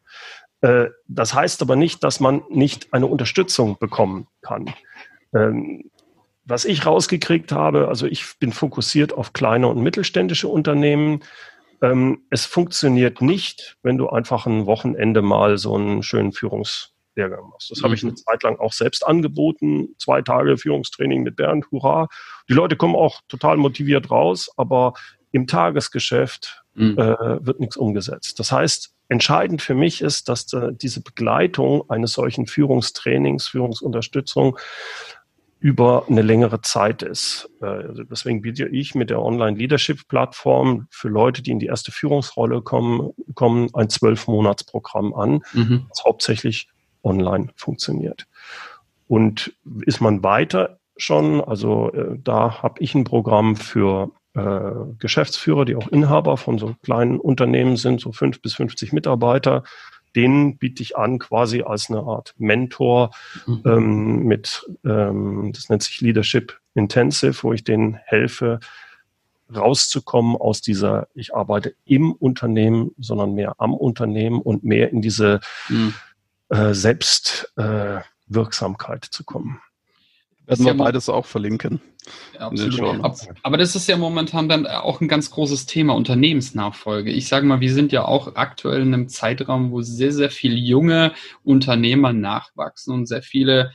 Äh, 0.61 0.88
das 1.09 1.33
heißt 1.33 1.62
aber 1.62 1.77
nicht, 1.77 2.05
dass 2.05 2.21
man 2.21 2.43
nicht 2.51 2.93
eine 2.93 3.07
Unterstützung 3.07 3.79
bekommen 3.79 4.27
kann. 4.43 4.67
Ähm, 5.35 5.90
was 6.44 6.64
ich 6.64 6.85
rausgekriegt 6.85 7.52
habe, 7.52 7.88
also 7.88 8.07
ich 8.07 8.38
bin 8.38 8.52
fokussiert 8.52 9.12
auf 9.12 9.33
kleine 9.33 9.68
und 9.68 9.83
mittelständische 9.83 10.48
Unternehmen. 10.48 11.20
Ähm, 11.83 12.24
es 12.30 12.46
funktioniert 12.46 13.20
nicht, 13.20 13.76
wenn 13.83 13.98
du 13.98 14.09
einfach 14.09 14.46
ein 14.46 14.66
Wochenende 14.66 15.22
mal 15.22 15.59
so 15.59 15.74
einen 15.74 16.02
schönen 16.02 16.33
Führungs 16.33 16.94
Lehrgang 17.16 17.48
machst. 17.50 17.70
Das 17.70 17.78
mhm. 17.78 17.85
habe 17.85 17.94
ich 17.94 18.02
eine 18.02 18.14
Zeit 18.14 18.42
lang 18.42 18.59
auch 18.59 18.72
selbst 18.72 19.07
angeboten. 19.07 19.94
Zwei 19.98 20.22
Tage 20.22 20.57
Führungstraining 20.59 21.22
mit 21.22 21.37
Bernd, 21.37 21.66
hurra. 21.70 22.09
Die 22.48 22.54
Leute 22.54 22.76
kommen 22.76 22.96
auch 22.96 23.20
total 23.28 23.57
motiviert 23.57 24.11
raus, 24.11 24.50
aber 24.57 24.94
im 25.30 25.46
Tagesgeschäft 25.46 26.64
mhm. 26.74 26.98
äh, 26.98 27.46
wird 27.46 27.61
nichts 27.61 27.76
umgesetzt. 27.76 28.38
Das 28.38 28.52
heißt, 28.52 28.94
entscheidend 29.09 29.62
für 29.62 29.74
mich 29.74 30.00
ist, 30.00 30.28
dass 30.28 30.52
äh, 30.52 30.72
diese 30.72 31.02
Begleitung 31.02 31.88
eines 31.90 32.12
solchen 32.12 32.46
Führungstrainings, 32.46 33.48
Führungsunterstützung 33.48 34.59
über 35.64 36.05
eine 36.11 36.20
längere 36.20 36.61
Zeit 36.61 37.03
ist. 37.03 37.48
Äh, 37.62 37.64
also 37.64 38.05
deswegen 38.05 38.42
biete 38.42 38.68
ich 38.68 38.94
mit 38.94 39.09
der 39.09 39.22
Online-Leadership-Plattform 39.22 40.88
für 40.90 41.09
Leute, 41.09 41.40
die 41.40 41.53
in 41.53 41.59
die 41.59 41.68
erste 41.68 41.90
Führungsrolle 41.90 42.61
kommen, 42.61 43.12
kommen 43.33 43.70
ein 43.72 43.88
Zwölf-Monats-Programm 43.88 45.14
an, 45.14 45.40
mhm. 45.55 45.87
das 45.88 46.05
hauptsächlich 46.05 46.68
online 47.03 47.48
funktioniert. 47.57 48.27
Und 49.09 49.55
ist 49.87 50.03
man 50.03 50.22
weiter 50.22 50.81
schon, 50.98 51.40
also 51.40 51.90
äh, 51.92 52.18
da 52.22 52.62
habe 52.62 52.83
ich 52.83 52.94
ein 52.94 53.05
Programm 53.05 53.57
für 53.57 54.11
äh, 54.35 54.70
Geschäftsführer, 54.98 55.64
die 55.64 55.77
auch 55.77 55.88
Inhaber 55.88 56.37
von 56.37 56.59
so 56.59 56.74
kleinen 56.83 57.18
Unternehmen 57.18 57.79
sind, 57.79 58.03
so 58.03 58.12
fünf 58.12 58.42
bis 58.42 58.53
50 58.53 58.92
Mitarbeiter, 58.92 59.62
den 60.16 60.59
biete 60.59 60.83
ich 60.83 60.96
an 60.96 61.18
quasi 61.18 61.62
als 61.62 61.90
eine 61.90 62.00
Art 62.00 62.35
Mentor 62.38 63.11
mhm. 63.46 63.62
ähm, 63.64 64.24
mit, 64.24 64.68
ähm, 64.85 65.53
das 65.53 65.68
nennt 65.68 65.83
sich 65.83 66.00
Leadership 66.00 66.59
Intensive, 66.74 67.42
wo 67.42 67.53
ich 67.53 67.64
denen 67.64 67.98
helfe, 68.05 68.61
rauszukommen 69.55 70.37
aus 70.37 70.62
dieser, 70.62 71.09
ich 71.14 71.35
arbeite 71.35 71.74
im 71.85 72.12
Unternehmen, 72.12 72.92
sondern 72.98 73.35
mehr 73.35 73.57
am 73.59 73.74
Unternehmen 73.74 74.40
und 74.40 74.64
mehr 74.64 74.90
in 74.90 75.03
diese 75.03 75.40
mhm. 75.68 75.92
äh, 76.48 76.72
Selbstwirksamkeit 76.74 79.07
äh, 79.07 79.11
zu 79.11 79.24
kommen. 79.24 79.61
Werden 80.46 80.66
wir 80.66 80.74
beides 80.74 81.09
auch 81.09 81.24
verlinken. 81.24 81.80
Ja, 82.38 82.50
Aber 83.42 83.57
das 83.57 83.74
ist 83.74 83.88
ja 83.88 83.96
momentan 83.96 84.48
dann 84.48 84.66
auch 84.66 85.00
ein 85.00 85.09
ganz 85.09 85.30
großes 85.30 85.64
Thema, 85.66 85.94
Unternehmensnachfolge. 85.94 87.11
Ich 87.11 87.28
sage 87.28 87.46
mal, 87.46 87.61
wir 87.61 87.72
sind 87.72 87.92
ja 87.92 88.04
auch 88.04 88.37
aktuell 88.37 88.83
in 88.83 88.92
einem 88.92 89.09
Zeitraum, 89.09 89.70
wo 89.70 89.80
sehr, 89.80 90.12
sehr 90.12 90.30
viele 90.30 90.57
junge 90.57 91.14
Unternehmer 91.44 92.12
nachwachsen 92.12 92.92
und 92.92 93.07
sehr 93.07 93.22
viele, 93.22 93.72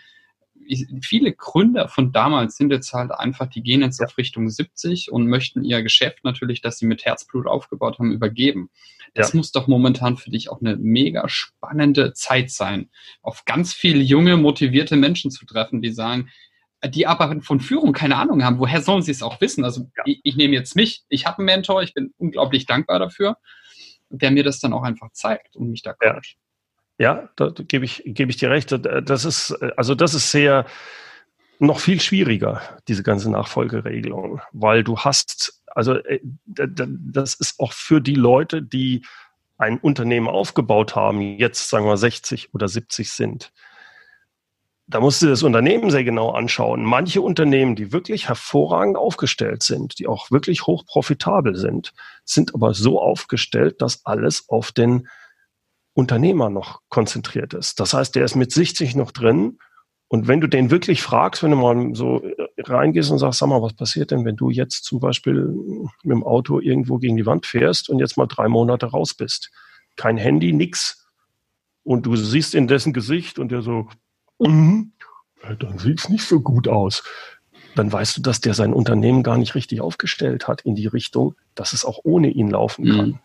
viele 1.01 1.33
Gründer 1.33 1.87
von 1.87 2.11
damals 2.11 2.55
sind 2.55 2.71
jetzt 2.71 2.93
halt 2.93 3.11
einfach, 3.11 3.47
die 3.47 3.63
gehen 3.63 3.81
jetzt 3.81 3.99
auf 4.03 4.17
Richtung 4.19 4.47
70 4.47 5.11
und 5.11 5.27
möchten 5.27 5.63
ihr 5.63 5.81
Geschäft 5.81 6.23
natürlich, 6.23 6.61
das 6.61 6.77
sie 6.77 6.85
mit 6.85 7.05
Herzblut 7.05 7.47
aufgebaut 7.47 7.97
haben, 7.97 8.11
übergeben. 8.11 8.69
Das 9.15 9.33
ja. 9.33 9.37
muss 9.37 9.51
doch 9.51 9.67
momentan 9.67 10.17
für 10.17 10.29
dich 10.29 10.51
auch 10.51 10.61
eine 10.61 10.75
mega 10.75 11.27
spannende 11.29 12.13
Zeit 12.13 12.51
sein, 12.51 12.89
auf 13.23 13.45
ganz 13.45 13.73
viele 13.73 14.03
junge, 14.03 14.37
motivierte 14.37 14.95
Menschen 14.95 15.31
zu 15.31 15.47
treffen, 15.47 15.81
die 15.81 15.91
sagen, 15.91 16.29
die 16.85 17.07
aber 17.07 17.41
von 17.41 17.59
Führung 17.59 17.93
keine 17.93 18.15
Ahnung 18.15 18.43
haben, 18.43 18.59
woher 18.59 18.81
sollen 18.81 19.01
sie 19.01 19.11
es 19.11 19.21
auch 19.21 19.41
wissen? 19.41 19.65
Also 19.65 19.89
ja. 19.97 20.03
ich, 20.05 20.21
ich, 20.23 20.35
nehme 20.35 20.53
jetzt 20.53 20.75
mich, 20.75 21.03
ich 21.09 21.25
habe 21.25 21.39
einen 21.39 21.45
Mentor, 21.45 21.83
ich 21.83 21.93
bin 21.93 22.13
unglaublich 22.17 22.65
dankbar 22.65 22.99
dafür, 22.99 23.37
der 24.09 24.31
mir 24.31 24.43
das 24.43 24.59
dann 24.59 24.73
auch 24.73 24.83
einfach 24.83 25.11
zeigt 25.11 25.55
und 25.55 25.69
mich 25.69 25.81
da 25.81 25.93
coacht. 25.93 26.37
Ja, 26.97 27.15
ja 27.21 27.29
da, 27.35 27.51
gebe 27.55 27.85
ich, 27.85 28.03
gebe 28.05 28.31
ich 28.31 28.37
dir 28.37 28.49
recht. 28.49 28.71
Das 28.71 29.25
ist, 29.25 29.51
also 29.77 29.93
das 29.93 30.13
ist 30.13 30.31
sehr 30.31 30.65
noch 31.59 31.79
viel 31.79 31.99
schwieriger, 31.99 32.61
diese 32.87 33.03
ganze 33.03 33.29
Nachfolgeregelung, 33.29 34.41
weil 34.53 34.83
du 34.85 34.97
hast, 34.99 35.61
also 35.67 35.95
äh, 35.95 36.21
das 36.45 37.35
ist 37.35 37.59
auch 37.59 37.73
für 37.73 37.99
die 37.99 38.15
Leute, 38.15 38.63
die 38.63 39.05
ein 39.57 39.77
Unternehmen 39.77 40.29
aufgebaut 40.29 40.95
haben, 40.95 41.19
jetzt 41.19 41.67
sagen 41.67 41.85
wir 41.85 41.97
60 41.97 42.53
oder 42.53 42.69
70 42.69 43.11
sind 43.11 43.51
da 44.89 44.99
musst 44.99 45.21
du 45.21 45.27
das 45.27 45.43
Unternehmen 45.43 45.91
sehr 45.91 46.03
genau 46.03 46.31
anschauen. 46.31 46.83
Manche 46.83 47.21
Unternehmen, 47.21 47.75
die 47.75 47.91
wirklich 47.91 48.27
hervorragend 48.27 48.97
aufgestellt 48.97 49.61
sind, 49.61 49.99
die 49.99 50.07
auch 50.07 50.31
wirklich 50.31 50.65
hoch 50.65 50.83
profitabel 50.85 51.55
sind, 51.55 51.93
sind 52.25 52.55
aber 52.55 52.73
so 52.73 52.99
aufgestellt, 52.99 53.81
dass 53.81 54.03
alles 54.05 54.49
auf 54.49 54.71
den 54.71 55.07
Unternehmer 55.93 56.49
noch 56.49 56.81
konzentriert 56.89 57.53
ist. 57.53 57.79
Das 57.79 57.93
heißt, 57.93 58.15
der 58.15 58.25
ist 58.25 58.35
mit 58.35 58.51
60 58.51 58.95
noch 58.95 59.11
drin. 59.11 59.59
Und 60.07 60.27
wenn 60.27 60.41
du 60.41 60.47
den 60.47 60.71
wirklich 60.71 61.03
fragst, 61.03 61.43
wenn 61.43 61.51
du 61.51 61.57
mal 61.57 61.93
so 61.93 62.23
reingehst 62.57 63.11
und 63.11 63.19
sagst, 63.19 63.39
sag 63.39 63.47
mal, 63.47 63.61
was 63.61 63.75
passiert 63.75 64.09
denn, 64.09 64.25
wenn 64.25 64.37
du 64.37 64.49
jetzt 64.49 64.85
zum 64.85 64.99
Beispiel 64.99 65.53
mit 66.01 66.15
dem 66.15 66.23
Auto 66.23 66.59
irgendwo 66.59 66.97
gegen 66.97 67.15
die 67.15 67.27
Wand 67.27 67.45
fährst 67.45 67.89
und 67.89 67.99
jetzt 67.99 68.17
mal 68.17 68.25
drei 68.25 68.47
Monate 68.47 68.87
raus 68.87 69.13
bist? 69.13 69.51
Kein 69.97 70.17
Handy, 70.17 70.51
nix. 70.51 71.07
Und 71.83 72.07
du 72.07 72.15
siehst 72.15 72.55
in 72.55 72.67
dessen 72.67 72.91
Gesicht 72.91 73.37
und 73.37 73.51
der 73.51 73.61
so, 73.61 73.87
mhm, 74.39 74.91
dann 75.59 75.77
sieht 75.77 75.99
es 75.99 76.09
nicht 76.09 76.25
so 76.25 76.39
gut 76.39 76.67
aus. 76.67 77.03
Dann 77.75 77.91
weißt 77.91 78.17
du, 78.17 78.21
dass 78.21 78.41
der 78.41 78.53
sein 78.53 78.73
Unternehmen 78.73 79.23
gar 79.23 79.37
nicht 79.37 79.55
richtig 79.55 79.81
aufgestellt 79.81 80.47
hat 80.47 80.61
in 80.61 80.75
die 80.75 80.87
Richtung, 80.87 81.35
dass 81.55 81.73
es 81.73 81.85
auch 81.85 81.99
ohne 82.03 82.29
ihn 82.29 82.49
laufen 82.49 82.85
mhm. 82.85 82.95
kann. 82.95 83.19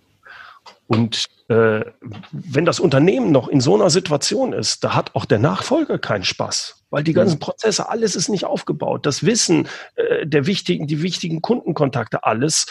Und 0.87 1.27
äh, 1.49 1.85
wenn 2.31 2.65
das 2.65 2.81
Unternehmen 2.81 3.33
noch 3.33 3.49
in 3.49 3.61
so 3.61 3.75
einer 3.75 3.91
Situation 3.91 4.53
ist, 4.53 4.85
da 4.85 4.95
hat 4.95 5.15
auch 5.15 5.25
der 5.25 5.39
Nachfolger 5.39 5.99
keinen 5.99 6.25
Spaß, 6.25 6.85
weil 6.91 7.05
die 7.05 7.13
mhm. 7.13 7.17
ganzen 7.17 7.39
Prozesse, 7.39 7.89
alles 7.89 8.17
ist 8.17 8.29
nicht 8.29 8.45
aufgebaut. 8.45 9.07
Das 9.07 9.25
Wissen 9.25 9.67
äh, 9.97 10.27
der 10.27 10.47
wichtigen, 10.47 10.87
die 10.87 11.03
wichtigen 11.03 11.41
Kundenkontakte, 11.43 12.25
alles 12.25 12.67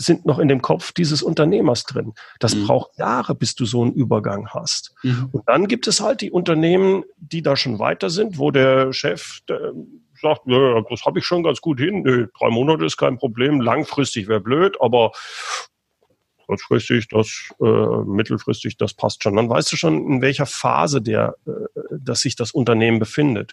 sind 0.00 0.24
noch 0.24 0.38
in 0.38 0.48
dem 0.48 0.62
Kopf 0.62 0.92
dieses 0.92 1.22
Unternehmers 1.22 1.84
drin. 1.84 2.14
Das 2.38 2.54
mhm. 2.54 2.66
braucht 2.66 2.98
Jahre, 2.98 3.34
bis 3.34 3.54
du 3.54 3.66
so 3.66 3.82
einen 3.82 3.92
Übergang 3.92 4.48
hast. 4.48 4.94
Mhm. 5.02 5.28
Und 5.32 5.48
dann 5.48 5.68
gibt 5.68 5.86
es 5.86 6.00
halt 6.00 6.22
die 6.22 6.30
Unternehmen, 6.30 7.04
die 7.18 7.42
da 7.42 7.56
schon 7.56 7.78
weiter 7.78 8.08
sind, 8.08 8.38
wo 8.38 8.50
der 8.50 8.92
Chef 8.92 9.40
der 9.48 9.72
sagt, 10.20 10.42
ja, 10.46 10.82
das 10.90 11.04
habe 11.06 11.18
ich 11.18 11.24
schon 11.24 11.42
ganz 11.42 11.60
gut 11.60 11.80
hin. 11.80 12.02
Nee, 12.02 12.26
drei 12.38 12.50
Monate 12.50 12.84
ist 12.84 12.98
kein 12.98 13.16
Problem. 13.16 13.60
Langfristig 13.60 14.28
wäre 14.28 14.40
blöd, 14.40 14.76
aber 14.80 15.12
kurzfristig, 16.46 17.08
das 17.08 17.52
äh, 17.60 17.64
mittelfristig, 18.04 18.76
das 18.76 18.92
passt 18.92 19.22
schon. 19.22 19.36
Dann 19.36 19.48
weißt 19.48 19.72
du 19.72 19.76
schon, 19.76 20.06
in 20.06 20.20
welcher 20.20 20.46
Phase 20.46 21.00
der, 21.00 21.36
äh, 21.46 21.50
dass 21.98 22.20
sich 22.20 22.36
das 22.36 22.52
Unternehmen 22.52 22.98
befindet. 22.98 23.52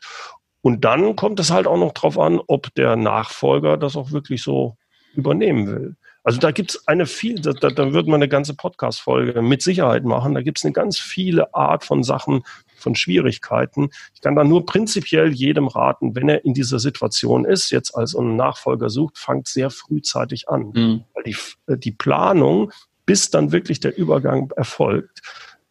Und 0.62 0.83
dann 0.83 1.15
kommt 1.15 1.39
es 1.39 1.51
halt 1.51 1.67
auch 1.67 1.77
noch 1.77 1.93
drauf 1.93 2.17
an, 2.19 2.41
ob 2.47 2.73
der 2.75 2.95
Nachfolger 2.95 3.77
das 3.77 3.95
auch 3.95 4.12
wirklich 4.12 4.41
so 4.41 4.75
übernehmen 5.13 5.67
will. 5.67 5.95
Also 6.28 6.42
da 6.42 6.52
gibt 6.52 6.72
es 6.72 6.88
eine 6.90 7.06
viel, 7.06 7.40
da, 7.40 7.54
da, 7.54 7.70
da 7.70 7.94
wird 7.94 8.08
man 8.08 8.16
eine 8.16 8.28
ganze 8.28 8.54
Podcast-Folge 8.54 9.42
mit 9.42 9.62
Sicherheit 9.62 10.04
machen. 10.04 10.34
Da 10.34 10.42
gibt 10.42 10.58
es 10.58 10.66
eine 10.66 10.74
ganz 10.74 11.00
viele 11.00 11.54
Art 11.56 11.86
von 11.86 12.04
Sachen, 12.04 12.44
von 12.76 12.96
Schwierigkeiten. 12.96 13.92
Ich 14.13 14.20
kann 14.20 14.36
da 14.36 14.44
nur 14.44 14.66
prinzipiell 14.66 15.32
jedem 15.32 15.70
raten, 15.70 16.16
wenn 16.16 16.28
er 16.28 16.44
in 16.44 16.54
dieser 16.54 16.80
Situation 16.80 17.46
ist, 17.46 17.70
jetzt 17.70 17.96
als 17.96 18.13
einen 18.13 18.36
Nachfolger 18.36 18.90
sucht, 18.90 19.18
fangt 19.18 19.48
sehr 19.48 19.70
frühzeitig 19.70 20.50
an. 20.50 20.74
Mhm. 20.76 21.04
Weil 21.13 21.24
die, 21.24 21.38
äh, 21.68 21.78
die 21.78 21.94
Planung, 21.94 22.74
bis 23.06 23.30
dann 23.30 23.54
wirklich 23.54 23.80
der 23.80 23.98
Übergang 23.98 24.52
erfolgt, 24.58 25.22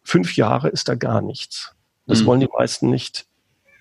fünf 0.04 0.36
Jahre 0.36 0.70
ist 0.70 0.88
da 0.88 0.94
gar 0.94 1.20
nichts. 1.20 1.74
Das 2.06 2.22
mhm. 2.22 2.26
wollen 2.28 2.40
die 2.40 2.48
meisten 2.50 2.88
nicht 2.88 3.26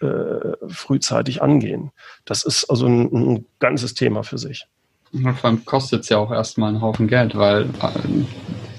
äh, 0.02 0.58
frühzeitig 0.68 1.42
angehen. 1.42 1.92
Das 2.26 2.44
ist 2.44 2.66
also 2.66 2.86
ein, 2.86 3.14
ein 3.14 3.46
ganzes 3.60 3.94
Thema 3.94 4.24
für 4.24 4.38
sich. 4.38 4.68
Vor 5.12 5.46
allem 5.46 5.66
kostet 5.66 6.04
es 6.04 6.10
ja 6.10 6.18
auch 6.18 6.32
erstmal 6.32 6.70
einen 6.70 6.82
Haufen 6.82 7.08
Geld, 7.08 7.36
weil 7.36 7.64
äh, 7.64 8.26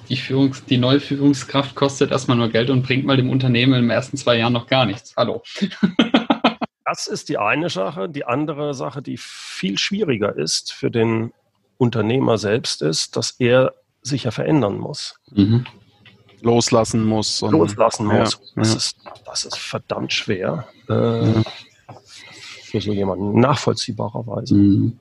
die, 0.08 0.16
Führungs-, 0.16 0.64
die 0.66 0.78
neue 0.78 1.00
Führungskraft 1.00 1.74
kostet 1.74 2.10
erstmal 2.10 2.36
nur 2.36 2.48
Geld 2.48 2.70
und 2.70 2.82
bringt 2.82 3.06
mal 3.06 3.16
dem 3.16 3.30
Unternehmen 3.30 3.74
in 3.74 3.82
den 3.82 3.90
ersten 3.90 4.16
zwei 4.16 4.36
Jahren 4.38 4.52
noch 4.52 4.66
gar 4.66 4.84
nichts. 4.84 5.14
Hallo. 5.16 5.42
das 6.84 7.06
ist 7.06 7.28
die 7.28 7.38
eine 7.38 7.70
Sache. 7.70 8.08
Die 8.08 8.24
andere 8.24 8.74
Sache, 8.74 9.02
die 9.02 9.16
viel 9.18 9.78
schwieriger 9.78 10.36
ist 10.36 10.72
für 10.72 10.90
den 10.90 11.32
Unternehmer 11.78 12.38
selbst, 12.38 12.82
ist, 12.82 13.16
dass 13.16 13.32
er 13.32 13.72
sich 14.02 14.24
ja 14.24 14.30
verändern 14.30 14.78
muss. 14.78 15.16
Mhm. 15.32 15.66
Loslassen 16.42 17.04
muss. 17.04 17.40
Loslassen 17.40 18.06
muss. 18.06 18.14
Ja, 18.14 18.22
das, 18.56 18.68
ja. 18.70 18.76
Ist, 18.76 18.96
das 19.24 19.44
ist 19.44 19.58
verdammt 19.58 20.12
schwer. 20.12 20.66
Äh, 20.88 20.92
ja. 20.92 21.42
Für 22.62 22.80
so 22.80 22.92
jemanden 22.92 23.40
nachvollziehbarerweise. 23.40 24.54
Mhm. 24.54 25.00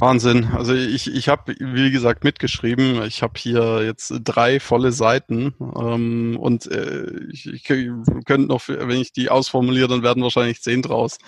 Wahnsinn. 0.00 0.50
Also 0.56 0.74
ich, 0.74 1.12
ich 1.12 1.28
habe, 1.28 1.54
wie 1.58 1.90
gesagt, 1.90 2.24
mitgeschrieben. 2.24 3.02
Ich 3.02 3.22
habe 3.22 3.34
hier 3.36 3.84
jetzt 3.84 4.12
drei 4.24 4.58
volle 4.58 4.92
Seiten 4.92 5.54
ähm, 5.60 6.36
und 6.40 6.66
äh, 6.66 7.06
ich, 7.30 7.46
ich 7.46 7.64
könnte 7.64 8.46
noch, 8.46 8.68
wenn 8.68 9.00
ich 9.00 9.12
die 9.12 9.28
ausformuliere, 9.28 9.88
dann 9.88 10.02
werden 10.02 10.22
wahrscheinlich 10.22 10.62
zehn 10.62 10.82
draus. 10.82 11.18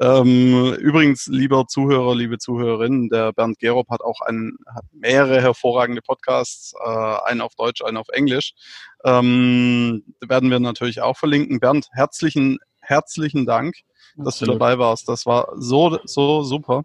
Ähm, 0.00 0.74
übrigens, 0.74 1.26
lieber 1.26 1.66
Zuhörer, 1.66 2.14
liebe 2.14 2.38
Zuhörerinnen, 2.38 3.08
der 3.08 3.32
Bernd 3.32 3.58
Gerob 3.58 3.88
hat 3.90 4.00
auch 4.00 4.20
ein, 4.22 4.56
hat 4.66 4.84
mehrere 4.92 5.40
hervorragende 5.40 6.02
Podcasts, 6.02 6.74
äh, 6.84 7.16
einen 7.24 7.40
auf 7.40 7.54
Deutsch, 7.54 7.82
einen 7.82 7.98
auf 7.98 8.08
Englisch. 8.08 8.54
Ähm, 9.04 10.04
werden 10.20 10.50
wir 10.50 10.60
natürlich 10.60 11.00
auch 11.00 11.16
verlinken. 11.16 11.60
Bernd, 11.60 11.88
herzlichen, 11.92 12.58
herzlichen 12.80 13.46
Dank, 13.46 13.76
dass 14.16 14.34
Absolut. 14.34 14.54
du 14.54 14.58
dabei 14.58 14.78
warst. 14.78 15.08
Das 15.08 15.26
war 15.26 15.52
so, 15.56 15.98
so 16.04 16.42
super. 16.42 16.84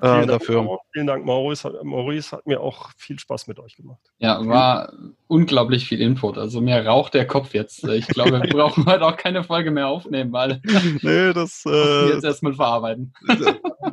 Äh, 0.00 0.14
vielen 0.14 0.28
dafür. 0.28 0.56
Dank, 0.56 0.80
vielen 0.92 1.06
Dank, 1.06 1.24
Maurice. 1.24 1.80
Maurice 1.84 2.36
hat 2.36 2.46
mir 2.46 2.60
auch 2.60 2.90
viel 2.96 3.18
Spaß 3.18 3.46
mit 3.46 3.60
euch 3.60 3.76
gemacht. 3.76 4.00
Ja, 4.18 4.44
war 4.46 4.92
unglaublich 5.28 5.86
viel 5.86 6.00
Input. 6.00 6.36
Also 6.36 6.60
mir 6.60 6.84
raucht 6.84 7.14
der 7.14 7.26
Kopf 7.26 7.54
jetzt. 7.54 7.84
Ich 7.84 8.06
glaube, 8.08 8.42
wir 8.42 8.50
brauchen 8.50 8.86
heute 8.86 9.04
auch 9.04 9.16
keine 9.16 9.44
Folge 9.44 9.70
mehr 9.70 9.86
aufnehmen, 9.86 10.32
weil 10.32 10.60
nee, 11.02 11.32
das 11.32 11.62
äh, 11.66 12.08
jetzt 12.08 12.24
erstmal 12.24 12.54
verarbeiten. 12.54 13.12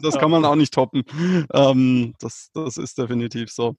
Das 0.01 0.17
kann 0.17 0.31
man 0.31 0.43
auch 0.45 0.55
nicht 0.55 0.73
toppen. 0.73 1.03
Ähm, 1.53 2.13
das, 2.19 2.49
das 2.53 2.77
ist 2.77 2.97
definitiv 2.97 3.51
so. 3.51 3.75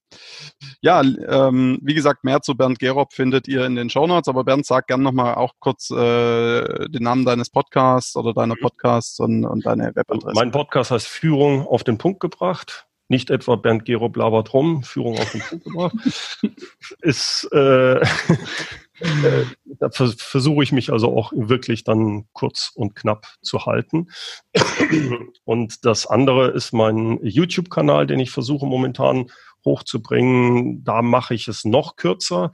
Ja, 0.80 1.00
ähm, 1.02 1.78
wie 1.82 1.94
gesagt, 1.94 2.22
mehr 2.22 2.40
zu 2.40 2.54
Bernd 2.54 2.78
Gerob 2.78 3.12
findet 3.12 3.48
ihr 3.48 3.66
in 3.66 3.74
den 3.74 3.90
Show 3.90 4.06
Notes. 4.06 4.28
Aber 4.28 4.44
Bernd, 4.44 4.64
sag 4.64 4.86
gerne 4.86 5.02
nochmal 5.02 5.34
auch 5.34 5.54
kurz 5.58 5.90
äh, 5.90 6.88
den 6.88 7.02
Namen 7.02 7.24
deines 7.24 7.50
Podcasts 7.50 8.14
oder 8.14 8.32
deiner 8.32 8.54
Podcasts 8.54 9.18
und, 9.18 9.44
und 9.44 9.66
deine 9.66 9.94
Webadresse. 9.94 10.34
Mein 10.34 10.52
Podcast 10.52 10.92
heißt 10.92 11.08
Führung 11.08 11.66
auf 11.66 11.82
den 11.82 11.98
Punkt 11.98 12.11
gebracht. 12.20 12.86
Nicht 13.08 13.30
etwa 13.30 13.56
Bernd 13.56 13.84
Gerob 13.84 14.16
labert 14.16 14.54
rum, 14.54 14.82
Führung 14.84 15.18
auf 15.18 15.30
den 15.32 15.42
Punkt 15.42 15.64
gebracht. 15.64 15.94
ist, 17.00 17.48
äh, 17.52 17.96
äh, 18.00 19.44
da 19.64 19.90
versuche 19.90 20.62
ich 20.62 20.72
mich 20.72 20.90
also 20.90 21.16
auch 21.16 21.32
wirklich 21.34 21.84
dann 21.84 22.26
kurz 22.32 22.72
und 22.74 22.94
knapp 22.94 23.26
zu 23.42 23.66
halten. 23.66 24.08
Und 25.44 25.84
das 25.84 26.06
andere 26.06 26.48
ist 26.52 26.72
mein 26.72 27.18
YouTube-Kanal, 27.22 28.06
den 28.06 28.20
ich 28.20 28.30
versuche 28.30 28.66
momentan 28.66 29.30
hochzubringen. 29.64 30.84
Da 30.84 31.02
mache 31.02 31.34
ich 31.34 31.48
es 31.48 31.64
noch 31.64 31.96
kürzer. 31.96 32.52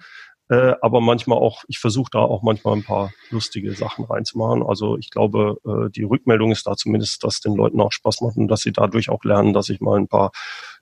Äh, 0.51 0.75
aber 0.81 1.01
manchmal 1.01 1.39
auch, 1.39 1.65
ich 1.69 1.79
versuche 1.79 2.11
da 2.11 2.21
auch 2.21 2.43
manchmal 2.43 2.77
ein 2.77 2.85
paar 2.85 3.13
lustige 3.31 3.75
Sachen 3.75 4.05
reinzumachen. 4.05 4.63
Also 4.63 4.97
ich 4.97 5.11
glaube, 5.11 5.59
äh, 5.67 5.91
die 5.91 6.05
Rückmeldung 6.05 6.53
ist 6.53 6.67
da 6.67 6.75
zumindest, 6.75 7.23
dass 7.23 7.41
den 7.41 7.55
Leuten 7.55 7.81
auch 7.81 7.93
Spaß 7.93 8.23
macht 8.23 8.37
und 8.37 8.49
dass 8.49 8.63
sie 8.63 8.73
dadurch 8.73 9.11
auch 9.11 9.25
lernen, 9.25 9.53
dass 9.53 9.69
ich 9.69 9.81
mal 9.81 9.99
ein 9.99 10.09
paar 10.09 10.33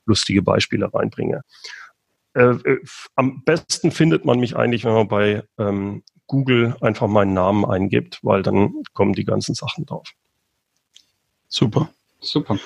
lustige 0.05 0.43
Beispiele 0.43 0.93
reinbringe. 0.93 1.43
Äh, 2.35 2.51
äh 2.51 2.81
am 3.17 3.43
besten 3.45 3.91
findet 3.91 4.25
man 4.25 4.39
mich 4.39 4.57
eigentlich, 4.57 4.85
wenn 4.85 4.95
man 4.95 5.09
bei 5.09 5.43
ähm, 5.59 6.05
Google 6.29 6.77
einfach 6.81 7.09
meinen 7.09 7.35
Namen 7.35 7.65
eingibt, 7.65 8.21
weil 8.23 8.43
dann 8.43 8.83
kommen 8.93 9.15
die 9.15 9.25
ganzen 9.25 9.55
Sachen 9.55 9.85
drauf. 9.85 10.09
Super. 11.49 11.91
Super. 12.21 12.59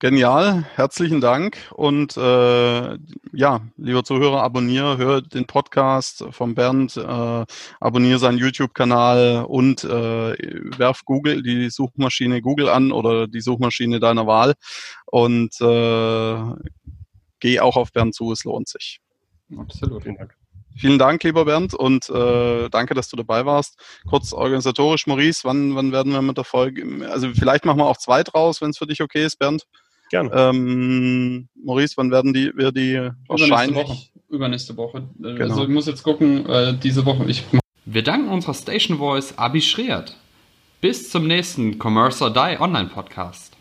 Genial, 0.00 0.66
herzlichen 0.74 1.20
Dank. 1.20 1.56
Und 1.72 2.16
äh, 2.16 2.98
ja, 3.32 3.60
lieber 3.76 4.04
Zuhörer, 4.04 4.42
abonniere, 4.42 4.98
hör 4.98 5.22
den 5.22 5.46
Podcast 5.46 6.24
von 6.30 6.54
Bernd, 6.54 6.96
äh, 6.96 7.44
abonniere 7.80 8.18
seinen 8.18 8.38
YouTube-Kanal 8.38 9.44
und 9.48 9.84
äh, 9.84 10.78
werf 10.78 11.04
Google, 11.04 11.42
die 11.42 11.70
Suchmaschine 11.70 12.42
Google 12.42 12.68
an 12.68 12.90
oder 12.90 13.28
die 13.28 13.40
Suchmaschine 13.40 14.00
deiner 14.00 14.26
Wahl 14.26 14.54
und 15.06 15.58
äh, 15.60 16.72
geh 17.38 17.60
auch 17.60 17.76
auf 17.76 17.92
Bernd 17.92 18.14
zu, 18.14 18.32
es 18.32 18.44
lohnt 18.44 18.68
sich. 18.68 19.00
Absolut. 19.56 20.02
Vielen 20.02 20.16
Dank. 20.16 20.34
Vielen 20.76 20.98
Dank, 20.98 21.22
lieber 21.22 21.44
Bernd, 21.44 21.72
und 21.72 22.10
äh, 22.10 22.68
danke, 22.68 22.94
dass 22.94 23.08
du 23.08 23.16
dabei 23.16 23.46
warst. 23.46 23.78
Kurz 24.08 24.32
organisatorisch, 24.32 25.06
Maurice, 25.06 25.42
wann, 25.44 25.76
wann 25.76 25.92
werden 25.92 26.12
wir 26.12 26.20
mit 26.20 26.36
der 26.36 26.42
Folge? 26.42 27.08
Also 27.08 27.30
vielleicht 27.32 27.64
machen 27.64 27.78
wir 27.78 27.86
auch 27.86 27.96
zwei 27.96 28.24
draus, 28.24 28.60
wenn 28.60 28.70
es 28.70 28.78
für 28.78 28.86
dich 28.88 29.00
okay 29.00 29.24
ist, 29.24 29.38
Bernd. 29.38 29.66
Gerne. 30.14 30.30
Ähm, 30.32 31.48
Maurice, 31.56 31.96
wann 31.96 32.12
werden 32.12 32.32
die, 32.32 32.52
wir 32.54 32.70
die 32.70 33.10
wahrscheinlich? 33.26 33.76
Woche. 33.76 33.96
Übernächste 34.28 34.76
Woche. 34.76 34.98
Äh, 35.18 35.34
genau. 35.34 35.40
Also 35.40 35.64
ich 35.64 35.68
muss 35.68 35.86
jetzt 35.86 36.04
gucken, 36.04 36.46
äh, 36.46 36.74
diese 36.80 37.04
Woche. 37.04 37.24
Ich 37.26 37.42
wir 37.84 38.02
danken 38.04 38.28
unserer 38.28 38.54
Station 38.54 38.98
Voice 38.98 39.36
Abi 39.36 39.60
Schreert. 39.60 40.16
Bis 40.80 41.10
zum 41.10 41.26
nächsten 41.26 41.80
Commerce 41.82 42.22
or 42.22 42.32
Die 42.32 42.60
Online 42.60 42.90
Podcast. 42.90 43.56